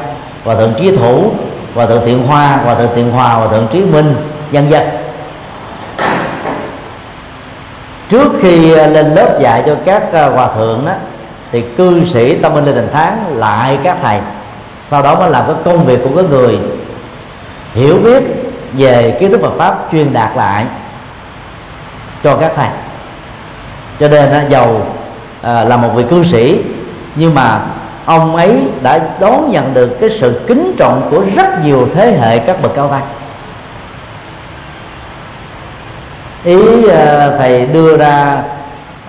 [0.44, 1.32] hòa thượng trí thủ,
[1.74, 4.14] hòa thượng thiện hoa, hòa thượng thiện hòa hòa thượng trí minh,
[4.52, 4.88] vân dân
[8.10, 10.92] trước khi à, lên lớp dạy cho các à, hòa thượng đó
[11.52, 14.20] thì cư sĩ tâm minh Lê thành Thắng lại các thầy.
[14.84, 16.58] Sau đó mới làm cái công việc của cái người
[17.74, 18.22] hiểu biết
[18.72, 20.64] về kiến thức Phật pháp truyền đạt lại
[22.24, 22.68] cho các thầy.
[24.00, 24.86] Cho nên giàu
[25.42, 26.62] à, là một vị cư sĩ
[27.14, 27.60] nhưng mà
[28.04, 32.38] ông ấy đã đón nhận được cái sự kính trọng của rất nhiều thế hệ
[32.38, 33.02] các bậc cao tăng.
[36.44, 38.42] Ý à, thầy đưa ra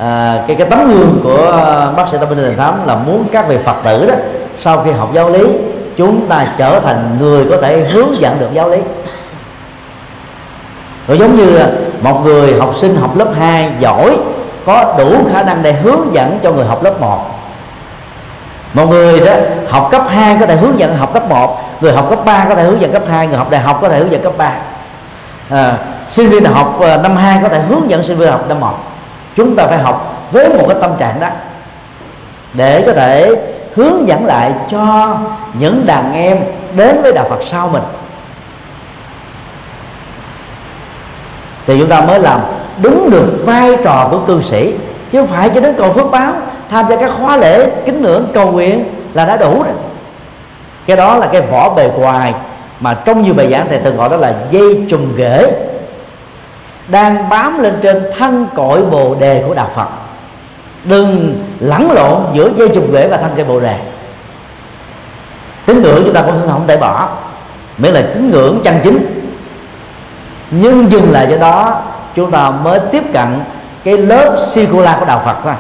[0.02, 3.26] à, cái cái tấm gương của ờ, bác sĩ tâm linh thành thám là muốn
[3.32, 4.16] các vị phật tử đó
[4.62, 5.48] sau khi học giáo lý
[5.98, 8.78] chúng ta trở thành người có thể hướng dẫn được giáo lý.
[11.08, 11.70] Rồi giống như là
[12.02, 14.18] một người học sinh học lớp 2 giỏi
[14.66, 17.20] có đủ khả năng để hướng dẫn cho người học lớp 1
[18.74, 19.34] một người đó
[19.70, 22.56] học cấp 2 có thể hướng dẫn học cấp 1 người học cấp 3 có
[22.56, 24.54] thể hướng dẫn cấp 2 người học đại học có thể hướng dẫn cấp 3
[25.50, 28.46] à, sinh viên đại học ờ, năm 2 có thể hướng dẫn sinh viên học
[28.50, 28.74] năm 1
[29.36, 31.28] chúng ta phải học với một cái tâm trạng đó
[32.54, 33.36] để có thể
[33.76, 35.18] hướng dẫn lại cho
[35.54, 36.40] những đàn em
[36.76, 37.84] đến với đạo Phật sau mình.
[41.68, 42.40] Thì chúng ta mới làm
[42.82, 44.74] đúng được vai trò của cư sĩ,
[45.12, 46.34] chứ không phải cho đến cầu phước báo,
[46.70, 49.74] tham gia các khóa lễ, kính ngưỡng, cầu nguyện là đã đủ rồi.
[50.86, 52.34] Cái đó là cái vỏ bề ngoài
[52.80, 55.52] mà trong nhiều bài giảng thầy thường gọi đó là dây trùng ghế
[56.92, 59.88] đang bám lên trên thân cội bồ đề của đạo phật.
[60.84, 63.78] Đừng lẫn lộn giữa dây trùng rễ và thân cây bồ đề.
[65.66, 67.10] Tín ngưỡng chúng ta cũng không thể bỏ.
[67.78, 69.32] Miễn là tín ngưỡng chân chính.
[70.52, 71.82] Nhưng dừng lại cho đó
[72.16, 73.28] chúng ta mới tiếp cận
[73.84, 75.54] cái lớp sikola của đạo Phật thôi.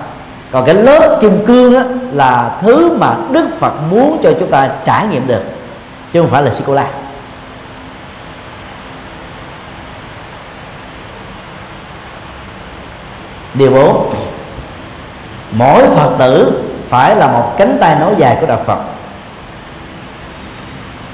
[0.51, 4.69] Còn cái lớp kim cương á, là thứ mà Đức Phật muốn cho chúng ta
[4.85, 5.41] trải nghiệm được
[6.13, 6.85] chứ không phải là sikola
[13.53, 14.13] điều bốn
[15.51, 18.79] mỗi phật tử phải là một cánh tay nối dài của đạo phật.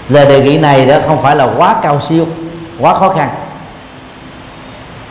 [0.10, 2.26] Lời đề nghị này đó không phải là quá cao siêu
[2.80, 3.30] quá khó khăn.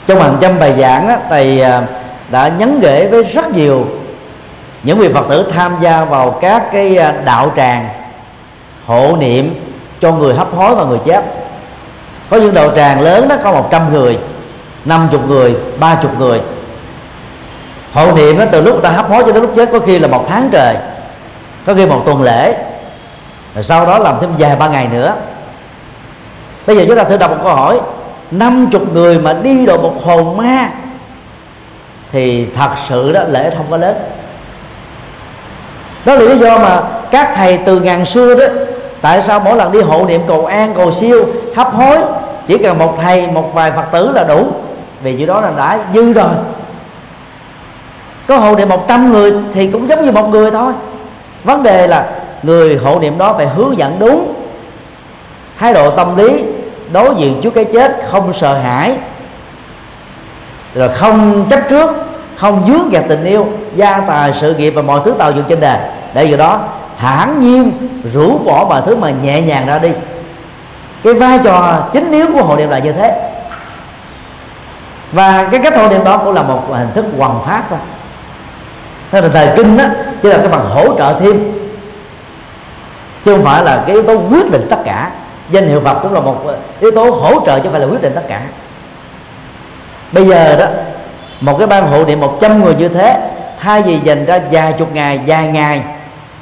[0.06, 1.82] Trong hàng trăm bài giảng đó, thầy à,
[2.30, 3.86] đã nhấn gửi với rất nhiều
[4.82, 7.88] những vị phật tử tham gia vào các cái à, đạo tràng
[8.86, 11.24] hộ niệm cho người hấp hối và người chết.
[12.30, 14.18] Có những đạo tràng lớn đó có 100 người
[14.84, 16.40] 50 người 30 người
[17.96, 20.08] hộ niệm đó từ lúc ta hấp hối cho đến lúc chết, có khi là
[20.08, 20.76] một tháng trời,
[21.66, 22.56] có khi một tuần lễ,
[23.54, 25.14] rồi sau đó làm thêm vài ba ngày nữa.
[26.66, 27.80] Bây giờ chúng ta thử đọc một câu hỏi,
[28.30, 30.68] năm chục người mà đi độ một hồn ma
[32.12, 33.96] thì thật sự đó lễ không có lớn.
[36.04, 38.44] Đó là lý do mà các thầy từ ngàn xưa đó,
[39.00, 41.98] tại sao mỗi lần đi hộ niệm cầu an, cầu siêu, hấp hối,
[42.46, 44.46] chỉ cần một thầy, một vài phật tử là đủ.
[45.02, 46.30] Vì chỗ đó là đã dư rồi
[48.26, 50.72] có hộ niệm 100 người thì cũng giống như một người thôi.
[51.44, 52.06] Vấn đề là
[52.42, 54.34] người hộ niệm đó phải hướng dẫn đúng
[55.58, 56.44] thái độ tâm lý
[56.92, 58.96] đối diện trước cái chết, không sợ hãi,
[60.74, 61.90] rồi không chấp trước,
[62.36, 65.60] không dướng vào tình yêu, gia tài sự nghiệp và mọi thứ tạo dựng trên
[65.60, 65.78] đời
[66.14, 66.60] để do đó,
[66.98, 67.72] thản nhiên
[68.04, 69.90] rũ bỏ mọi thứ mà nhẹ nhàng ra đi.
[71.04, 73.30] Cái vai trò chính yếu của hộ niệm là như thế.
[75.12, 77.78] Và cái cách hội niệm đó cũng là một hình thức hoàn pháp thôi
[79.10, 79.84] thế là thời kinh đó
[80.22, 81.52] chỉ là cái bằng hỗ trợ thêm.
[83.24, 85.10] Chứ không phải là cái yếu tố quyết định tất cả.
[85.50, 86.44] Danh hiệu phật cũng là một
[86.80, 88.40] yếu tố hỗ trợ chứ không phải là quyết định tất cả.
[90.12, 90.66] Bây giờ đó,
[91.40, 94.92] một cái ban hộ niệm 100 người như thế, thay vì dành ra vài chục
[94.92, 95.82] ngày, vài ngày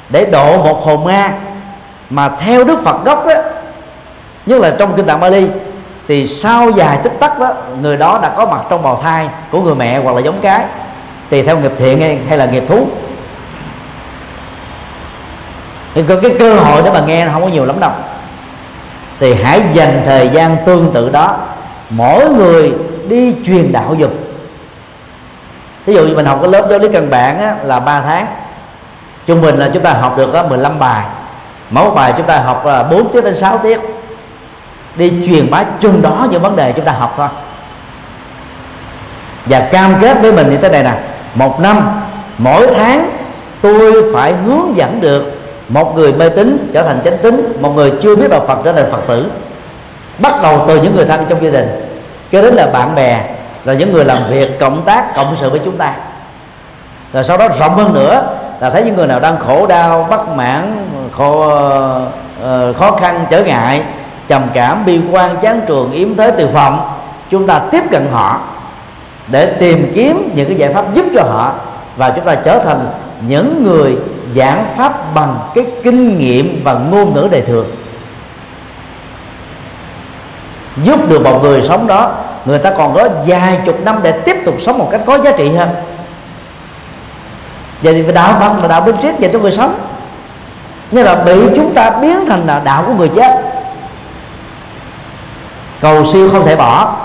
[0.09, 1.31] để độ một hồn ma,
[2.09, 3.33] mà theo đức phật gốc đó
[4.45, 5.47] nhất là trong kinh tạng bali
[6.07, 9.61] thì sau dài tích tắc đó, người đó đã có mặt trong bào thai của
[9.61, 10.65] người mẹ hoặc là giống cái
[11.29, 12.87] tùy theo nghiệp thiện hay, hay là nghiệp thú.
[15.93, 17.91] Thì có cái cơ hội để mà nghe nó không có nhiều lắm đâu.
[19.19, 21.37] Thì hãy dành thời gian tương tự đó.
[21.89, 22.73] Mỗi người
[23.07, 24.11] đi truyền đạo dùm
[25.85, 28.25] thí dụ như mình học cái lớp giáo lý căn bản á, là 3 tháng.
[29.25, 31.05] Trung bình là chúng ta học được 15 bài.
[31.69, 33.79] Mỗi bài chúng ta học là 4 tiết đến 6 tiết.
[34.95, 37.27] Đi truyền bá chung đó những vấn đề chúng ta học thôi.
[39.45, 40.93] Và cam kết với mình như thế này nè
[41.35, 42.01] một năm
[42.37, 43.09] mỗi tháng
[43.61, 45.31] tôi phải hướng dẫn được
[45.69, 48.73] một người mê tín trở thành chánh tín một người chưa biết đạo phật trở
[48.73, 49.31] thành phật tử.
[50.19, 51.89] Bắt đầu từ những người thân trong gia đình
[52.31, 53.23] cho đến là bạn bè
[53.65, 55.93] rồi những người làm việc cộng tác cộng sự với chúng ta.
[57.13, 60.29] Rồi sau đó rộng hơn nữa là thấy những người nào đang khổ đau bất
[60.29, 61.45] mãn khổ
[62.41, 63.83] uh, khó khăn trở ngại
[64.27, 66.89] trầm cảm bi quan chán trường yếm thế từ vọng
[67.29, 68.39] chúng ta tiếp cận họ
[69.27, 71.53] để tìm kiếm những cái giải pháp giúp cho họ
[71.97, 72.87] và chúng ta trở thành
[73.27, 73.97] những người
[74.35, 77.67] giảng pháp bằng cái kinh nghiệm và ngôn ngữ đời thường.
[80.83, 84.37] Giúp được một người sống đó, người ta còn có vài chục năm để tiếp
[84.45, 85.69] tục sống một cách có giá trị hơn.
[87.81, 89.79] Vậy thì đạo phật là đạo minh triết dành cho người sống.
[90.91, 93.41] Nhưng là bị chúng ta biến thành là đạo của người chết.
[95.81, 96.95] Cầu siêu không thể bỏ.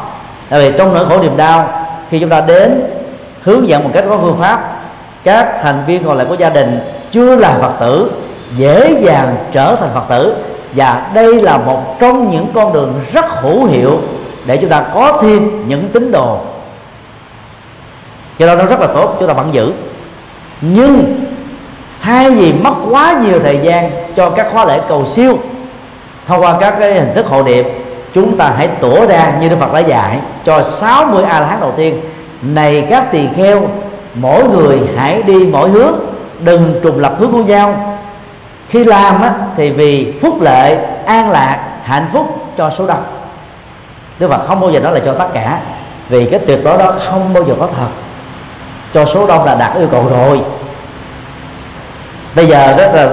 [0.48, 1.79] Tại vì trong nỗi khổ niềm đau
[2.10, 2.82] khi chúng ta đến
[3.42, 4.82] hướng dẫn một cách có phương pháp,
[5.24, 8.10] các thành viên còn lại của gia đình chưa là phật tử,
[8.56, 10.36] dễ dàng trở thành phật tử.
[10.72, 13.98] Và đây là một trong những con đường rất hữu hiệu
[14.46, 16.38] để chúng ta có thêm những tín đồ.
[18.38, 19.72] Cho nên nó rất là tốt, chúng ta vẫn giữ.
[20.60, 21.20] Nhưng
[22.00, 25.38] thay vì mất quá nhiều thời gian cho các khóa lễ cầu siêu,
[26.26, 27.66] thông qua các cái hình thức hộ điệp
[28.14, 31.60] chúng ta hãy tổ ra như Đức Phật đã dạy cho 60 a la hán
[31.60, 32.00] đầu tiên.
[32.42, 33.68] Này các tỳ kheo
[34.14, 35.94] mỗi người hãy đi mỗi hướng
[36.40, 37.96] đừng trùng lập hướng của nhau.
[38.68, 43.02] Khi làm á, thì vì phúc lệ an lạc hạnh phúc cho số đông.
[44.18, 45.60] Đức Phật không bao giờ nói là cho tất cả
[46.08, 47.88] vì cái tuyệt đối đó không bao giờ có thật.
[48.94, 50.40] Cho số đông là đạt yêu cầu rồi.
[52.34, 53.08] Bây giờ rất là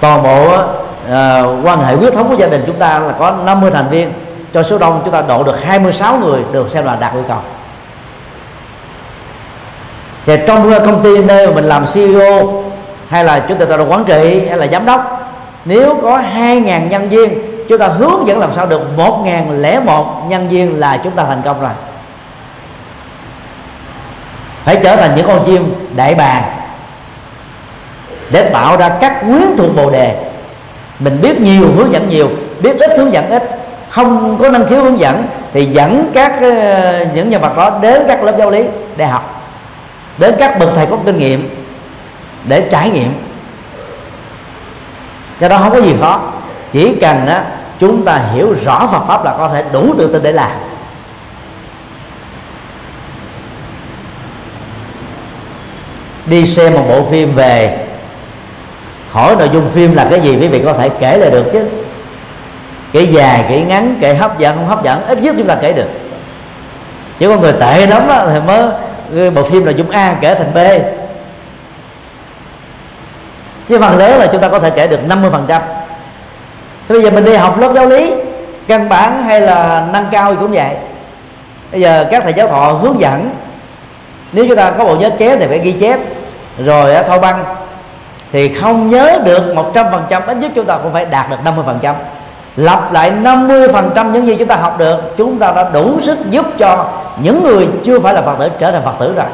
[0.00, 3.70] toàn bộ uh, quan hệ huyết thống của gia đình chúng ta là có 50
[3.70, 4.12] thành viên
[4.54, 7.38] cho số đông chúng ta độ được 26 người được xem là đạt yêu cầu.
[10.26, 12.64] Thì trong công ty nơi mà mình làm CEO
[13.08, 15.30] hay là chủ tịch hội đồng quản trị hay là giám đốc,
[15.64, 17.38] nếu có 2.000 nhân viên,
[17.68, 21.60] chúng ta hướng dẫn làm sao được 1.001 nhân viên là chúng ta thành công
[21.60, 21.70] rồi.
[24.64, 26.42] Phải trở thành những con chim đại bàng
[28.30, 30.16] để tạo ra các quyến thuộc bồ đề.
[30.98, 32.28] Mình biết nhiều, hướng dẫn nhiều,
[32.60, 33.51] biết ít, hướng dẫn ít
[33.92, 38.02] không có năng khiếu hướng dẫn thì dẫn các ờ, những nhân vật đó đến
[38.08, 38.64] các lớp giáo lý
[38.96, 39.44] để học
[40.18, 41.48] đến các bậc thầy có kinh nghiệm
[42.48, 43.12] để trải nghiệm.
[45.38, 46.20] Cái đó không có gì khó
[46.72, 47.44] chỉ cần á,
[47.78, 50.50] chúng ta hiểu rõ Phật pháp là có thể đủ tự tin để làm.
[56.26, 57.86] Đi xem một bộ phim về
[59.10, 61.81] hỏi nội dung phim là cái gì quý vị có thể kể lại được chứ
[62.92, 65.72] kể dài kể ngắn kể hấp dẫn không hấp dẫn ít nhất chúng ta kể
[65.72, 65.88] được.
[67.18, 70.54] Chỉ có người tệ lắm đó, thì mới bộ phim là chúng A kể thành
[70.54, 70.58] B.
[73.68, 75.60] Nhưng phần lớn là chúng ta có thể kể được 50%
[76.88, 78.12] thế bây giờ mình đi học lớp giáo lý
[78.68, 80.76] căn bản hay là nâng cao thì cũng vậy.
[81.72, 83.30] Bây giờ các thầy giáo thọ hướng dẫn
[84.32, 86.00] nếu chúng ta có bộ nhớ chép thì phải ghi chép.
[86.58, 87.44] Rồi thâu băng
[88.32, 91.94] thì không nhớ được 100% ít nhất chúng ta cũng phải đạt được 50%
[92.56, 95.14] lặp lại 50% những gì chúng ta học được.
[95.16, 96.86] Chúng ta đã đủ sức giúp cho
[97.22, 99.26] những người chưa phải là phật tử trở thành phật tử rồi.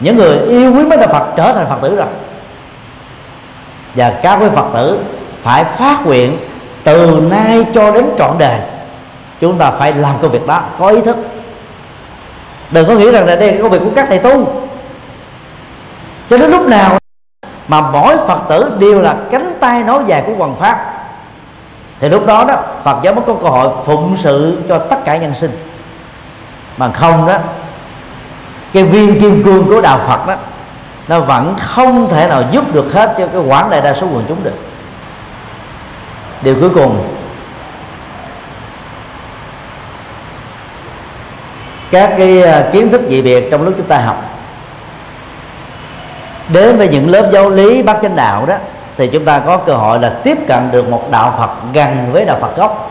[0.00, 2.06] Những người yêu quý mấy đạo phật trở thành phật tử rồi.
[3.94, 4.98] Và các quý phật tử
[5.42, 6.38] phải phát nguyện
[6.84, 8.58] từ nay cho đến trọn đời.
[9.40, 11.16] Chúng ta phải làm công việc đó, có ý thức.
[12.70, 14.62] Đừng có nghĩ rằng là đây là công việc của các thầy tu.
[16.30, 16.98] Cho đến lúc nào
[17.68, 20.95] mà mỗi phật tử đều là cánh tay nối dài của hoàng pháp
[22.00, 22.54] thì lúc đó đó,
[22.84, 25.58] phật giáo mới có cơ hội phụng sự cho tất cả nhân sinh.
[26.76, 27.38] Mà không đó,
[28.72, 30.34] cái viên kim cương của đạo phật đó,
[31.08, 34.24] nó vẫn không thể nào giúp được hết cho cái quán đại đa số quần
[34.28, 34.54] chúng được.
[36.42, 37.08] Điều cuối cùng,
[41.90, 44.24] các cái à, kiến thức dị biệt trong lúc chúng ta học,
[46.48, 48.54] đến với những lớp giáo lý bác chánh đạo đó
[48.96, 52.24] thì chúng ta có cơ hội là tiếp cận được một đạo Phật gần với
[52.24, 52.90] đạo Phật gốc.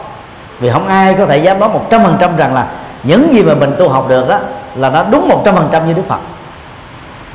[0.59, 2.67] Vì không ai có thể dám nói một trăm phần trăm rằng là
[3.03, 4.39] những gì mà mình tu học được đó
[4.75, 6.19] là nó đúng một trăm phần trăm như Đức Phật.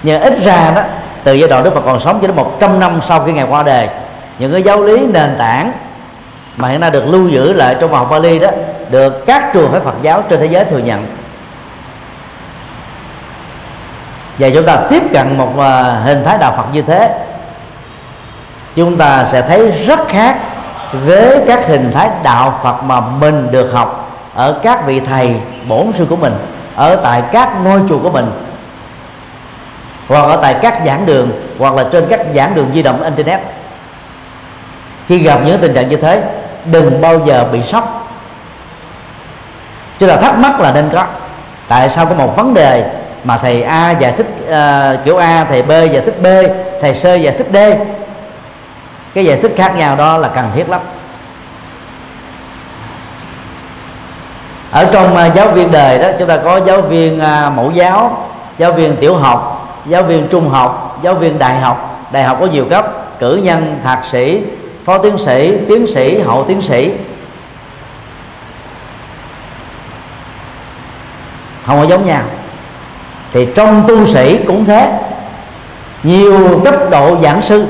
[0.02, 0.83] Nhưng ít ra đó,
[1.24, 3.62] từ giai đoạn Đức Phật còn sống cho đến 100 năm sau khi ngài qua
[3.62, 3.88] đời
[4.38, 5.72] những cái giáo lý nền tảng
[6.56, 8.48] mà hiện nay được lưu giữ lại trong học Bali đó,
[8.90, 11.06] được các trường phái Phật giáo trên thế giới thừa nhận.
[14.38, 17.10] Và chúng ta tiếp cận một à, hình thái đạo Phật như thế
[18.77, 20.37] chúng ta sẽ thấy rất khác
[20.92, 25.35] với các hình thái đạo Phật mà mình được học ở các vị thầy
[25.68, 26.35] bổn sư của mình
[26.77, 28.31] ở tại các ngôi chùa của mình
[30.08, 33.40] hoặc ở tại các giảng đường hoặc là trên các giảng đường di động internet.
[35.08, 36.23] Khi gặp những tình trạng như thế
[36.64, 38.12] đừng bao giờ bị sốc.
[39.98, 41.04] Chứ là thắc mắc là nên có.
[41.68, 42.90] Tại sao có một vấn đề
[43.25, 46.27] mà thầy A giải thích uh, kiểu A thầy B giải thích B
[46.81, 47.56] thầy C giải thích D?
[49.15, 50.81] cái giải thích khác nhau đó là cần thiết lắm.
[54.71, 58.27] Ở trong à, giáo viên đời đó, chúng ta có giáo viên à, mẫu giáo
[58.61, 62.08] giáo viên tiểu học, giáo viên trung học, giáo viên đại học.
[62.13, 62.87] Đại học có nhiều cấp,
[63.19, 64.42] cử nhân, thạc sĩ,
[64.85, 66.92] phó tiến sĩ tiến sĩ, hậu tiến sĩ.
[71.67, 72.23] Không có giống nhau.
[73.33, 74.92] Thì trong tu sĩ cũng thế.
[76.02, 77.67] Nhiều cấp độ giảng sư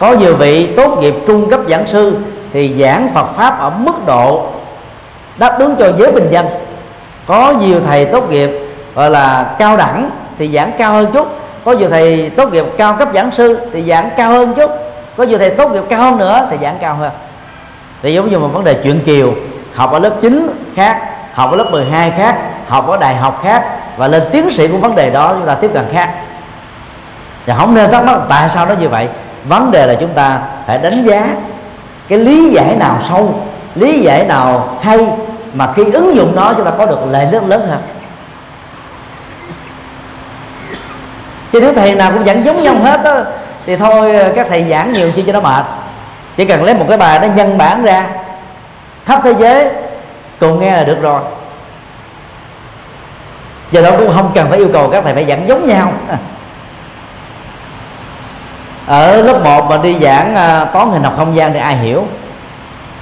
[0.00, 2.16] có nhiều vị tốt nghiệp trung cấp giảng sư
[2.52, 4.46] thì giảng Phật pháp ở mức độ
[5.38, 6.46] đáp ứng cho giới bình dân.
[7.26, 8.50] Có nhiều thầy tốt nghiệp,
[8.94, 11.28] gọi là cao đẳng thì giảng cao hơn chút.
[11.64, 14.70] Có nhiều thầy tốt nghiệp cao cấp giảng sư thì giảng cao hơn chút.
[15.16, 17.10] Có nhiều thầy tốt nghiệp cao hơn nữa thì giảng cao hơn.
[18.02, 19.34] Thì giống như một vấn đề chuyện kiều,
[19.74, 21.00] học ở lớp 9 khác,
[21.32, 22.36] học ở lớp 12 khác,
[22.68, 23.64] học ở đại học khác
[23.96, 26.10] và lên tiến sĩ của vấn đề đó, chúng ta tiếp cận khác.
[27.46, 29.08] Và không nên thắc mắc tại sao nó như vậy
[29.44, 31.26] vấn đề là chúng ta phải đánh giá
[32.08, 33.34] cái lý giải nào sâu
[33.74, 35.06] lý giải nào hay
[35.54, 37.80] mà khi ứng dụng nó chúng ta có được lợi rất lớn hơn.
[41.52, 43.16] Chứ nếu thầy nào cũng giảng giống nhau hết đó,
[43.66, 45.64] thì thôi các thầy giảng nhiều chi cho nó mệt.
[46.36, 48.06] Chỉ cần lấy một cái bài nó nhân bản ra
[49.04, 49.68] khắp thế giới
[50.40, 51.20] cùng nghe là được rồi.
[53.70, 55.92] Do đó cũng không cần phải yêu cầu các thầy phải giảng giống nhau
[58.90, 62.06] ở lớp 1 mà đi giảng à, toán hình học không gian thì ai hiểu?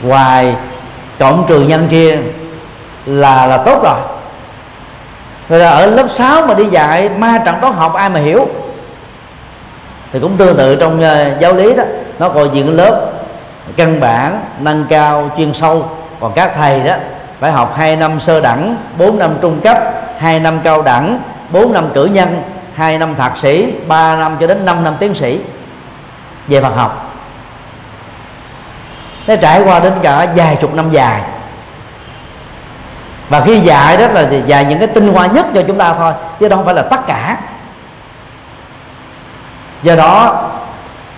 [0.08, 0.54] Hoài
[1.18, 2.18] cộng trừ nhân chia
[3.06, 3.98] là là tốt rồi.
[5.48, 8.48] Rồi là ở lớp 6 mà đi dạy ma trận toán học ai mà hiểu?
[10.12, 11.84] Thì cũng tương tự trong uh, giáo lý đó.
[12.18, 13.10] Nó còn những lớp
[13.76, 15.90] căn bản nâng cao chuyên sâu.
[16.20, 16.94] Còn các thầy đó
[17.40, 19.78] phải học 2 năm sơ đẳng 4 năm trung cấp
[20.18, 21.20] 2 năm cao đẳng
[21.50, 22.42] 4 năm cử nhân
[22.74, 25.40] 2 năm thạc sĩ 3 năm cho đến 5 năm tiến sĩ
[26.48, 27.14] về Phật học.
[29.26, 31.20] Nó trải qua đến cả vài chục năm dài.
[33.28, 36.12] Và khi dạy đó là dạy những cái tinh hoa nhất cho chúng ta thôi,
[36.40, 37.36] chứ không phải là tất cả.
[39.82, 40.48] Do đó,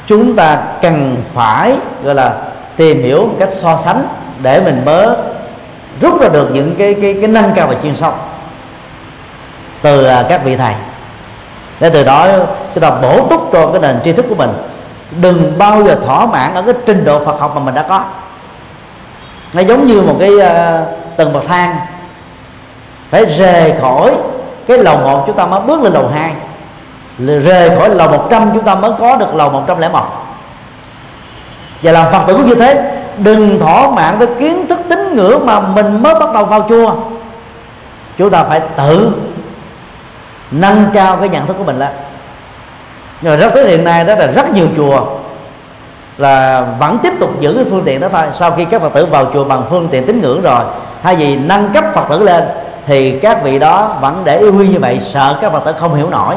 [0.06, 2.32] chúng ta cần phải, gọi là,
[2.76, 4.06] tìm hiểu một cách so sánh
[4.42, 5.06] để mình mới
[6.00, 8.12] rút ra được những cái cái cái nâng cao và chuyên sâu
[9.82, 10.74] từ à, các vị thầy.
[11.80, 12.28] Để từ đó
[12.74, 14.50] chúng ta bổ túc cho cái nền tri thức của mình
[15.20, 18.04] đừng bao giờ thỏa mãn ở cái trình độ Phật học mà mình đã có.
[19.52, 21.76] Nó giống như một cái uh, tầng bậc thang.
[23.10, 24.14] Phải rời khỏi
[24.66, 26.32] cái lầu một chúng ta mới bước lên lầu hai.
[27.18, 30.00] Rời khỏi lầu 100 chúng ta mới có được lầu 101
[31.82, 32.96] và làm Phật tử cũng như thế.
[33.18, 36.94] Đừng thỏa mãn với kiến thức tín ngưỡng mà mình mới bắt đầu vào chùa.
[38.18, 39.12] Chúng ta phải tự
[40.50, 41.88] nâng cao cái nhận thức của mình lên
[43.20, 45.06] nhưng mà rất tới hiện nay đó là rất nhiều chùa
[46.18, 48.22] là vẫn tiếp tục giữ cái phương tiện đó thôi.
[48.32, 50.60] Sau khi các phật tử vào chùa bằng phương tiện tín ngưỡng rồi,
[51.02, 52.44] thay vì nâng cấp phật tử lên,
[52.86, 55.94] thì các vị đó vẫn để yêu huy như vậy, sợ các phật tử không
[55.94, 56.34] hiểu nổi.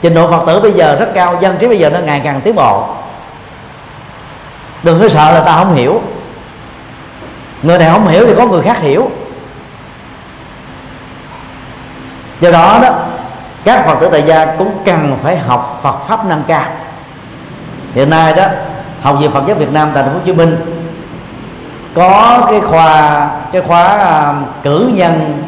[0.00, 2.40] Trình độ phật tử bây giờ rất cao, dân trí bây giờ nó ngày càng
[2.40, 2.84] tiến bộ.
[4.82, 6.02] Đừng có sợ là ta không hiểu.
[7.62, 9.10] Người này không hiểu thì có người khác hiểu.
[12.40, 12.90] Do đó đó
[13.66, 16.64] các phật tử tại gia cũng cần phải học Phật pháp nâng cao
[17.94, 18.44] hiện nay đó,
[19.02, 20.56] học viện Phật giáo Việt Nam tại thành phố Hồ Chí Minh
[21.94, 25.42] có cái khoa, cái khóa à, cử nhân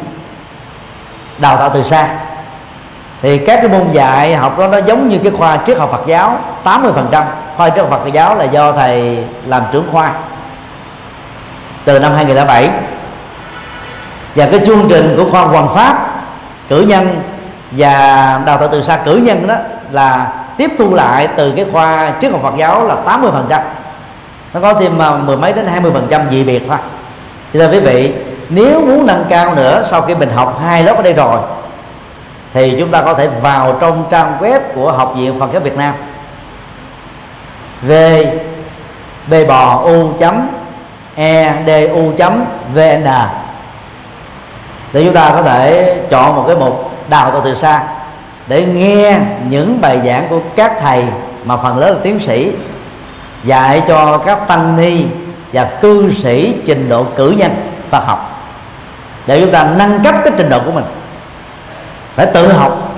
[1.37, 2.07] đào tạo từ xa.
[3.21, 6.07] Thì các cái môn dạy học đó, nó giống như cái khoa triết học Phật
[6.07, 7.23] giáo 80%
[7.57, 10.11] khoa triết học Phật giáo là do thầy làm trưởng khoa
[11.85, 12.69] từ năm 2007
[14.35, 16.23] và cái chương trình của khoa Hoàng Pháp
[16.67, 17.21] cử nhân
[17.71, 17.93] và
[18.45, 19.55] đào tạo từ xa cử nhân đó
[19.91, 23.61] là tiếp thu lại từ cái khoa triết học Phật giáo là 80 phần trăm.
[24.53, 26.77] Nó có thêm mà mười mấy đến 20 phần trăm dị biệt thôi.
[27.53, 28.13] Cho nên quý vị,
[28.49, 31.39] nếu muốn nâng cao nữa sau khi mình học hai lớp ở đây rồi,
[32.53, 35.77] thì chúng ta có thể vào trong trang web của học viện Phật giáo Việt
[35.77, 35.93] Nam
[37.81, 37.91] v
[39.27, 40.47] b bò u chấm
[41.15, 43.07] e d u chấm vn
[44.93, 47.83] để chúng ta có thể chọn một cái mục đào tạo từ xa
[48.47, 51.03] để nghe những bài giảng của các thầy
[51.43, 52.51] mà phần lớn là tiến sĩ,
[53.43, 55.05] dạy cho các tăng ni
[55.53, 57.51] và cư sĩ trình độ cử nhân
[57.89, 58.41] Phật học.
[59.27, 60.85] Để chúng ta nâng cấp cái trình độ của mình.
[62.15, 62.91] Phải tự học.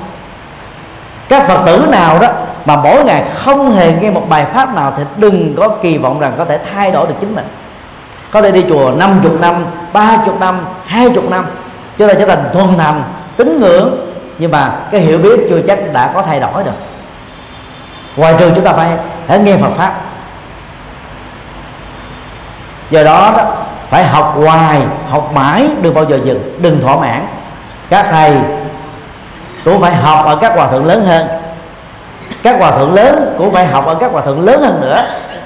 [1.30, 2.28] Các phật tử nào đó
[2.66, 6.20] mà mỗi ngày không hề nghe một bài pháp nào thì đừng có kỳ vọng
[6.20, 7.46] rằng có thể thay đổi được chính mình.
[8.32, 11.46] Có thể đi chùa 50 năm 30 năm 20 năm
[11.98, 13.04] chúng ta trở thành thuần thành
[13.44, 16.72] tín ngưỡng nhưng mà cái hiểu biết chưa chắc đã có thay đổi được.
[18.16, 18.90] Ngoài trừ chúng ta phải
[19.28, 20.02] phải nghe Phật pháp.
[22.90, 23.44] Do đó, đó
[23.90, 27.26] phải học hoài học mãi đừng bao giờ dừng đừng thỏa mãn.
[27.90, 28.38] Các thầy
[29.66, 31.28] cũng phải học ở các hòa thượng lớn hơn.
[32.44, 35.06] Các hòa thượng lớn cũng phải học ở các hòa thượng lớn hơn nữa.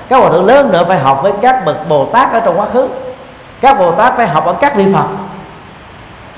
[0.10, 2.66] Các hòa thượng lớn nữa phải học với các bậc bồ tát ở trong quá
[2.74, 2.88] khứ.
[3.62, 5.06] Các bồ tát phải học ở các vị phật.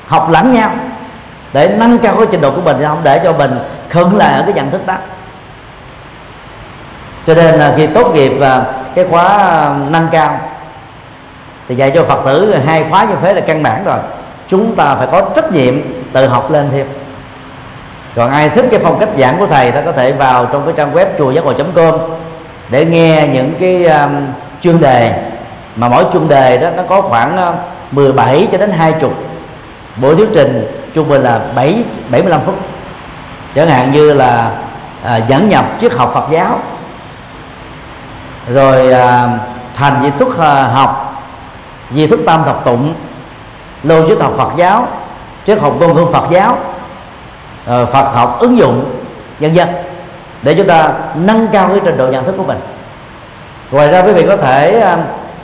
[0.08, 0.70] Học lẫn nhau
[1.54, 4.42] để nâng cao cái trình độ của mình không để cho mình khẩn lại ở
[4.42, 4.96] cái nhận thức đó.
[7.28, 10.40] Cho nên là khi tốt nghiệp và cái khóa à, nâng cao
[11.68, 13.98] thì dạy cho phật tử hai khóa như thế là căn bản rồi.
[14.48, 15.82] Chúng ta phải có trách nhiệm
[16.14, 16.88] tự học lên thêm.
[18.16, 20.74] Còn ai thích cái phong cách giảng của thầy ta có thể vào trong cái
[20.78, 22.00] trang web chùa giác ngộ com
[22.70, 24.12] để nghe những cái um,
[24.62, 25.24] chuyên đề.
[25.76, 27.54] Mà mỗi chuyên đề đó nó có khoảng à,
[27.92, 29.10] 17 cho đến 20
[30.02, 32.56] buổi thuyết trình trung bình là 7 75 phút.
[33.56, 34.52] Chẳng hạn như là
[35.04, 36.60] à, dẫn nhập triết học Phật giáo.
[38.54, 39.30] Rồi à,
[39.76, 41.24] thành di thức à, học
[41.96, 42.94] di thức tam thập tụng
[43.84, 44.88] logic học Phật giáo
[45.46, 46.58] triết học ngôn ngữ Phật giáo
[47.66, 48.86] à, Phật học ứng dụng
[49.40, 49.68] vân vân.
[50.42, 52.60] Để chúng ta nâng cao cái trình độ nhận thức của mình.
[53.72, 54.98] Ngoài ra quý vị có thể à,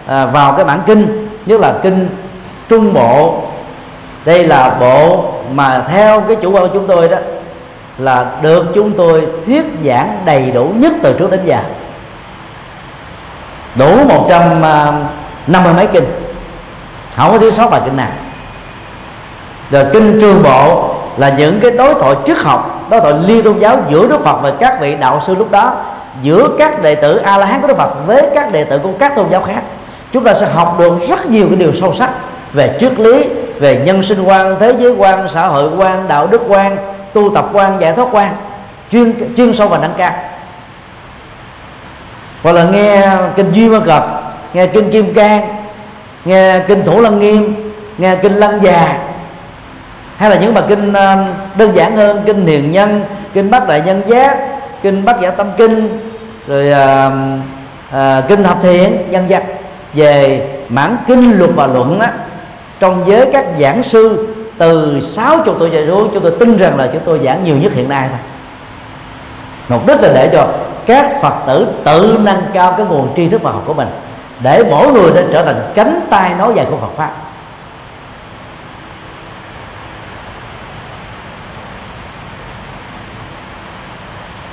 [0.08, 2.10] à, vào cái bản kinh nhất là kinh
[2.70, 3.42] trung bộ.
[4.26, 7.18] Đây là bộ mà theo cái chủ quan của chúng tôi đó,
[7.98, 11.60] là được chúng tôi thuyết giảng đầy đủ nhất từ trước đến giờ.
[13.76, 16.06] Đủ 150 à, mấy kinh.
[17.16, 18.12] Không có thiếu sót bài kinh nào.
[19.72, 23.60] Rồi kinh trường bộ là những cái đối thoại trước học, đối thoại liên tôn
[23.60, 25.74] giáo giữa đức phật và các vị đạo sư lúc đó,
[26.22, 28.92] giữa các đệ tử a la hán của đức phật với các đệ tử của
[29.00, 29.62] các tôn giáo khác.
[30.12, 32.10] Chúng ta sẽ học được rất nhiều cái điều sâu sắc
[32.54, 33.26] về triết lý
[33.64, 36.78] về nhân sinh quan thế giới quan xã hội quan đạo đức quan
[37.14, 38.36] tu tập quan giải thoát quan
[38.92, 40.14] chuyên chuyên sâu và nâng cao
[42.42, 45.56] hoặc là nghe kinh duy ma cập nghe kinh kim cang
[46.26, 48.98] nghe kinh thủ lăng nghiêm nghe kinh lăng già
[50.18, 53.04] hay là những bài kinh ờ, đơn giản hơn kinh hiền nhân
[53.34, 54.38] kinh bát đại nhân giác
[54.82, 56.00] kinh bát giả tâm kinh
[56.48, 57.12] rồi à,
[57.92, 59.44] à, kinh thập thiện nhân dân
[59.94, 62.12] về mảng kinh luật và luận á,
[62.84, 64.28] trong giới các giảng sư
[64.58, 67.74] từ 60 tuổi trở xuống, chúng tôi tin rằng là chúng tôi giảng nhiều nhất
[67.74, 68.20] hiện nay thôi.
[69.70, 70.48] Mục đích là để cho
[70.86, 73.88] các phật tử tự nâng cao cái nguồn tri thức và học của mình,
[74.40, 77.12] để mỗi người sẽ trở thành cánh tay nói dài của Phật pháp.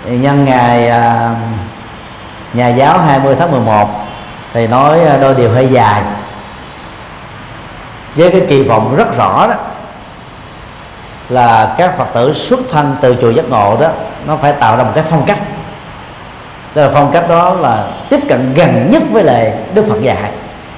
[0.04, 1.34] Nhân ngày à,
[2.52, 3.88] nhà giáo 20 tháng 11
[4.52, 6.02] thì nói à, đôi điều hơi dài
[8.14, 9.54] với cái kỳ vọng rất rõ đó,
[11.28, 13.88] là các phật tử xuất thân từ chùa giác ngộ đó,
[14.26, 15.38] nó phải tạo ra một cái phong cách.
[16.74, 20.32] Tức là phong cách đó là tiếp cận gần nhất với lại Đức Phật dạy.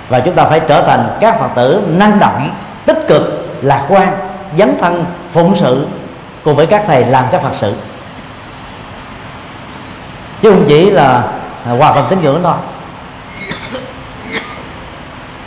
[0.08, 2.50] Và chúng ta phải trở thành các Phật tử năng động,
[2.86, 3.22] tích cực,
[3.62, 4.08] lạc quan,
[4.58, 5.86] dấn thân, phụng sự
[6.44, 7.74] cùng với các thầy làm các Phật sự.
[10.42, 11.22] Chứ không chỉ là
[11.66, 12.54] à, hòa đồng tín ngưỡng thôi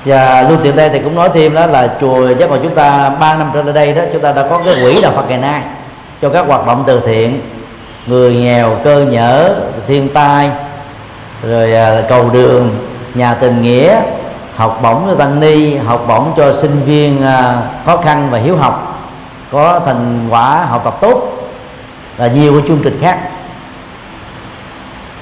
[0.05, 3.09] và luôn tiện đây thì cũng nói thêm đó là chùa giác ngộ chúng ta
[3.09, 5.37] ba năm trở lại đây đó, chúng ta đã có cái quỹ đạo Phật ngày
[5.37, 5.61] nay
[6.21, 7.41] cho các hoạt động từ thiện,
[8.05, 9.55] người nghèo, cơ nhở,
[9.87, 10.49] thiên tai,
[11.43, 12.77] rồi à, cầu đường,
[13.13, 14.01] nhà tình nghĩa,
[14.55, 18.57] học bổng cho tăng ni, học bổng cho sinh viên à, khó khăn và hiếu
[18.57, 19.01] học,
[19.51, 21.31] có thành quả học tập tốt
[22.17, 23.19] và nhiều cái chương trình khác.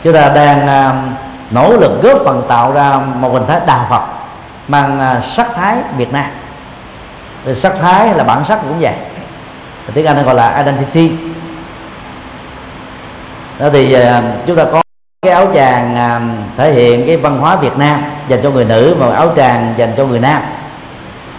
[0.03, 0.93] Chúng ta đang à,
[1.51, 4.22] nỗ lực góp phần tạo ra một hình thái đạo Phật
[4.67, 6.25] mang à, sắc thái Việt Nam.
[7.45, 8.93] Rồi sắc thái là bản sắc cũng vậy.
[9.93, 11.11] Tiếng Anh gọi là identity.
[13.59, 14.81] Đó thì à, chúng ta có
[15.21, 16.21] cái áo tràng à,
[16.57, 19.93] thể hiện cái văn hóa Việt Nam dành cho người nữ và áo tràng dành
[19.97, 20.41] cho người nam.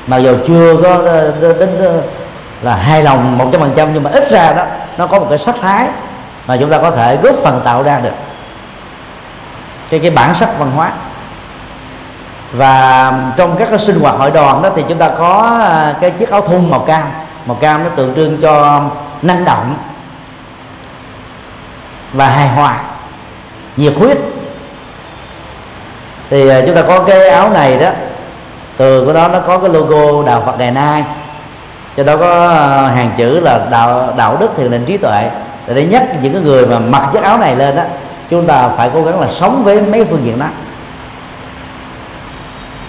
[0.07, 2.01] Mặc dù chưa có ờ, đến
[2.63, 4.65] là hài lòng một trăm phần trăm nhưng mà ít ra đó,
[4.99, 5.89] nó có một cái sắc thái
[6.47, 8.15] mà chúng ta có thể góp phần tạo ra được.
[9.91, 10.93] Cái cái bản sắc văn hóa
[12.57, 16.11] và trong các cái sinh hoạt hội đoàn đó thì chúng ta có à, cái
[16.11, 17.03] chiếc áo thun màu cam.
[17.47, 18.83] Màu cam nó tượng trưng cho
[19.23, 19.77] năng động
[22.13, 22.77] và hài hòa,
[23.77, 24.19] nhiệt huyết.
[26.31, 27.91] Thì à, chúng ta có cái áo này đó.
[28.77, 31.05] Từ của đó nó có cái logo đạo Phật ngày nay
[31.97, 35.31] cho đó có à, hàng chữ là đạo đạo đức thiền định trí tuệ.
[35.67, 37.83] Để nhắc những cái người mà mặc chiếc áo này lên đó,
[38.31, 40.47] chúng ta phải cố gắng là sống với mấy phương diện đó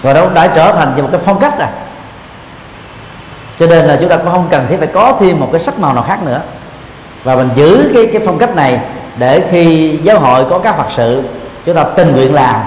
[0.06, 1.68] và đó đã trở thành một cái phong cách rồi.
[3.60, 5.80] Cho nên là chúng ta cũng không cần thiết phải có thêm một cái sắc
[5.80, 6.41] màu nào khác nữa.
[7.24, 8.80] Và mình giữ cái cái phong cách này
[9.18, 11.24] để khi giáo hội có các phật sự,
[11.66, 12.62] chúng ta tình nguyện làm,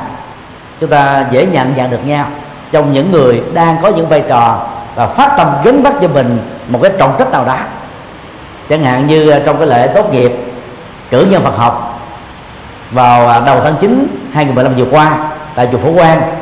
[0.80, 2.26] chúng ta dễ nhận dạng được nhau
[2.70, 6.39] trong những người đang có những vai trò và phát tâm gánh vác cho mình
[6.68, 7.57] một cái trọng trách nào đó.
[8.68, 10.32] Chẳng hạn như à, trong cái lễ tốt nghiệp,
[11.11, 12.01] cử nhân Phật học
[12.91, 15.18] vào à, đầu tháng 9 2015 vừa qua
[15.55, 16.38] tại chùa Phổ Quang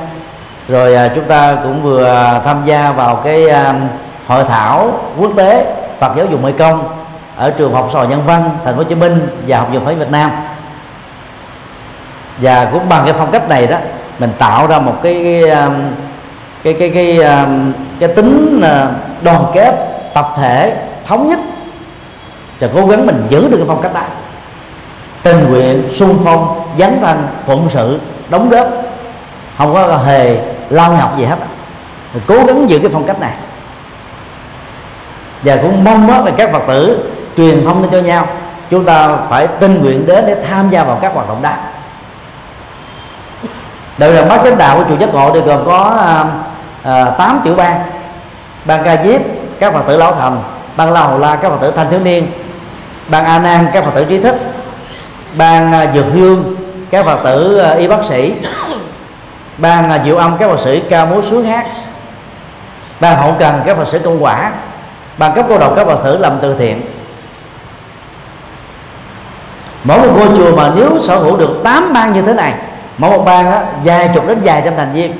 [0.69, 3.75] rồi à, chúng ta cũng vừa à, tham gia vào cái à,
[4.27, 6.89] hội thảo quốc tế Phật giáo dục Mê Công
[7.37, 9.95] ở trường học sò nhân văn thành phố Hồ Chí Minh và học viện phái
[9.95, 10.31] Việt Nam.
[12.39, 13.79] Và cũng bằng cái phong cách này đó
[14.19, 15.69] mình tạo ra một cái cái à,
[16.63, 17.47] cái cái cái, à,
[18.01, 18.63] cái tính
[19.23, 19.75] đoàn kết
[20.15, 21.39] tập thể thống nhất
[22.61, 24.03] và cố gắng mình giữ được cái phong cách đó.
[25.23, 28.01] Tình nguyện sung phong dấn thân phụng sự
[28.31, 28.69] đóng góp
[29.59, 30.39] không có hề
[30.71, 31.37] lao nhọc gì hết
[32.27, 33.33] cố gắng giữ cái phong cách này.
[35.43, 38.27] Và cũng mong đó là các phật tử truyền thông cho nhau.
[38.71, 41.51] Chúng ta phải tình nguyện đến để tham gia vào các hoạt động đó.
[43.99, 46.25] Đội đoàn bác chánh đạo của chùa giác ngộ thì gồm có à,
[46.83, 47.81] à, 8 tiểu ban
[48.65, 49.21] ban ca diếp
[49.59, 50.43] các phật tử lão thành.
[50.77, 52.27] Ban la hầu la các phật tử thanh thiếu niên.
[53.09, 54.35] Ban a nan các phật tử trí thức.
[55.37, 56.57] Ban à, dược hương
[56.91, 58.35] các phật tử à, y bác sĩ
[59.59, 61.67] ban là diệu âm các bác sĩ ca múa sướng hát.
[63.01, 64.53] Ban hậu cần các bác sĩ công quả.
[65.19, 66.83] Ban cấp cô độc các bác sĩ làm từ thiện.
[69.85, 72.55] Mỗi một ngôi chùa mà nếu sở hữu được 8 ban như thế này
[72.99, 75.13] mỗi một ban á, vài chục đến vài trăm thành viên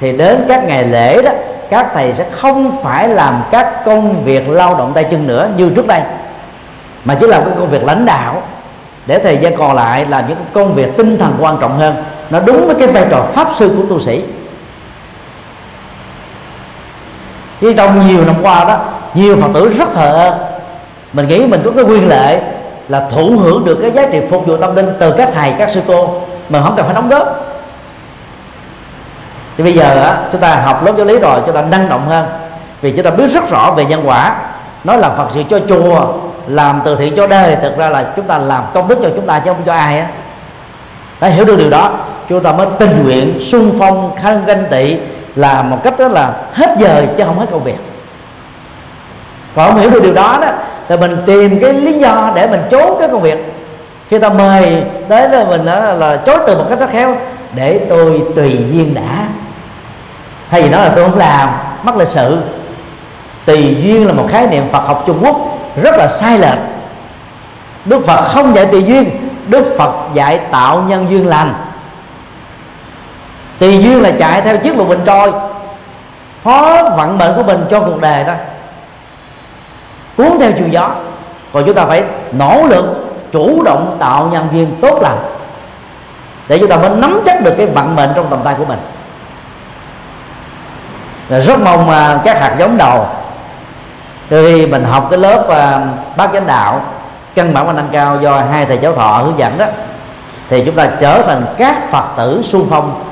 [0.00, 1.30] thì đến các ngày lễ đó
[1.70, 5.70] các thầy sẽ không phải làm các công việc lao động tay chân nữa như
[5.76, 6.00] trước đây
[7.04, 8.42] mà chỉ làm cái công việc lãnh đạo
[9.06, 12.04] để thời gian còn lại làm những công việc tinh thần quan trọng hơn.
[12.30, 14.22] Nó đúng với cái vai trò pháp sư của tu sĩ.
[17.60, 18.78] Chứ trong nhiều năm qua đó
[19.14, 20.38] nhiều phật tử rất thờ ơ.
[21.12, 22.40] Mình nghĩ mình có cái quyền lệ
[22.88, 25.70] là thụ hưởng được cái giá trị phục vụ tâm linh từ các thầy các
[25.70, 27.46] sư cô mà không cần phải đóng góp.
[29.56, 32.06] Thì bây giờ á, chúng ta học lớp giáo lý rồi chúng ta năng động
[32.06, 32.26] hơn.
[32.80, 34.36] Vì chúng ta biết rất rõ về nhân quả.
[34.84, 36.06] Nói làm phật sự cho chùa
[36.50, 37.56] làm từ thiện cho đời.
[37.62, 39.98] Thực ra là chúng ta làm công đức cho chúng ta chứ không cho ai
[40.00, 40.06] á.
[41.18, 41.90] Phải hiểu được điều đó.
[42.28, 44.96] Chúng ta mới tình nguyện, sung phong khăn ganh tị
[45.36, 47.78] là một cách đó là hết giờ chứ không hết công việc.
[49.54, 50.48] Còn không hiểu được điều đó đó,
[50.88, 53.54] thì mình tìm cái lý do để mình trốn cái công việc.
[54.08, 57.16] Khi ta mời tới là mình đó là chối từ một cách rất khéo,
[57.54, 59.26] để tôi tùy duyên đã.
[60.50, 61.48] Thay vì nói là tôi không làm
[61.82, 62.38] mất lịch sự.
[63.44, 65.36] Tùy duyên là một khái niệm Phật học Trung Quốc
[65.76, 66.58] rất là sai lệch.
[67.84, 71.54] Đức Phật không dạy tùy duyên, Đức Phật dạy tạo nhân duyên lành.
[73.58, 75.32] Tùy duyên là chạy theo chiếc lục bình trôi,
[76.42, 78.32] phó vận mệnh của mình cho cuộc đời đó.
[80.16, 80.90] Cuốn theo chiều gió.
[81.52, 82.84] Còn chúng ta phải nỗ lực
[83.32, 85.18] chủ động tạo nhân duyên tốt lành
[86.48, 88.78] để chúng ta mới nắm chắc được cái vận mệnh trong tầm tay của mình.
[91.28, 93.06] Rất mong à, các hạt giống đầu
[94.30, 96.80] khi mình học cái lớp uh, bác chánh đạo
[97.34, 99.66] căn bản và nâng cao do hai thầy giáo thọ hướng dẫn đó.
[100.48, 103.04] Thì chúng ta trở thành các phật tử xung phong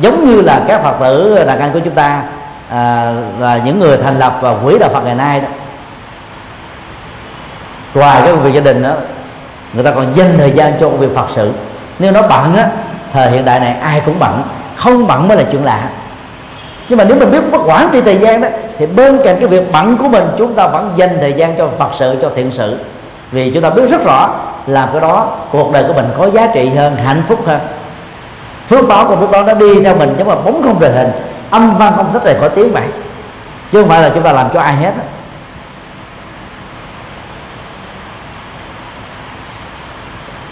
[0.00, 2.22] giống như là các phật tử đàn anh của chúng ta
[2.70, 5.48] à, là những người thành lập và quỹ đạo Phật ngày nay đó.
[7.94, 8.90] Ngoài cái việc gia đình đó
[9.72, 11.52] người ta còn dành thời gian cho công việc Phật sự.
[11.98, 12.68] Nếu nó bận á
[13.12, 14.42] thời hiện đại này ai cũng bận
[14.76, 15.88] không bận mới là chuyện lạ
[16.90, 19.48] nhưng mà nếu mình biết bất quản trị thời gian đó thì bên cạnh cái
[19.48, 22.50] việc bận của mình chúng ta vẫn dành thời gian cho Phật sự cho thiện
[22.52, 22.78] sự.
[23.32, 24.34] Vì chúng ta biết rất rõ
[24.66, 27.60] làm cái đó cuộc đời của mình có giá trị hơn hạnh phúc hơn.
[28.68, 31.10] Phước báo của phước báo nó đi theo mình giống mà bóng không đời hình
[31.50, 32.84] âm văn không thích rời khỏi tiếng vậy
[33.72, 34.92] chứ không phải là chúng ta làm cho ai hết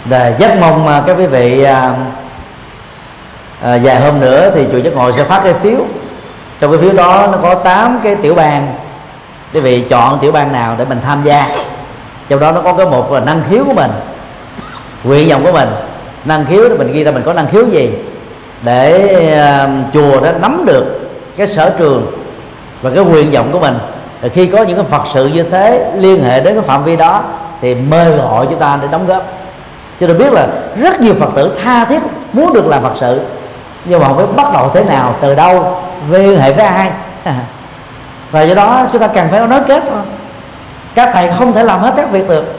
[0.05, 1.93] và rất mong mà các quý vị à,
[3.63, 5.85] à, vài hôm nữa thì chùa giác ngồi sẽ phát cái phiếu
[6.59, 8.73] trong cái phiếu đó nó có 8 cái tiểu bang.
[9.53, 11.47] Quý vị chọn tiểu bang nào để mình tham gia.
[12.29, 13.91] Trong đó nó có cái một là năng khiếu của mình
[15.03, 15.69] nguyện vọng của mình.
[16.25, 17.89] Năng khiếu thì mình ghi ra mình có năng khiếu gì
[18.61, 19.15] để
[19.63, 22.11] uh, chùa đó nắm được cái sở trường
[22.81, 23.77] và cái nguyện vọng của mình.
[24.21, 26.95] Thì khi có những cái phật sự như thế liên hệ đến cái phạm vi
[26.95, 27.23] đó
[27.61, 29.23] thì mời gọi chúng ta để đóng góp.
[29.99, 30.47] Cho nên biết là
[30.77, 31.99] rất nhiều phật tử tha thiết
[32.33, 33.19] muốn được làm phật sự
[33.85, 36.91] nhưng mà không biết bắt đầu thế nào, từ đâu, liên hệ với ai.
[38.31, 40.01] Và do đó chúng ta cần phải nói kết thôi.
[40.95, 42.55] Các thầy không thể làm hết các việc được.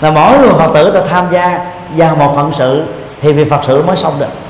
[0.00, 1.60] Là mỗi người phật tử ta tham gia
[1.96, 2.84] vào một phận sự
[3.20, 4.47] thì việc phật sự mới xong được.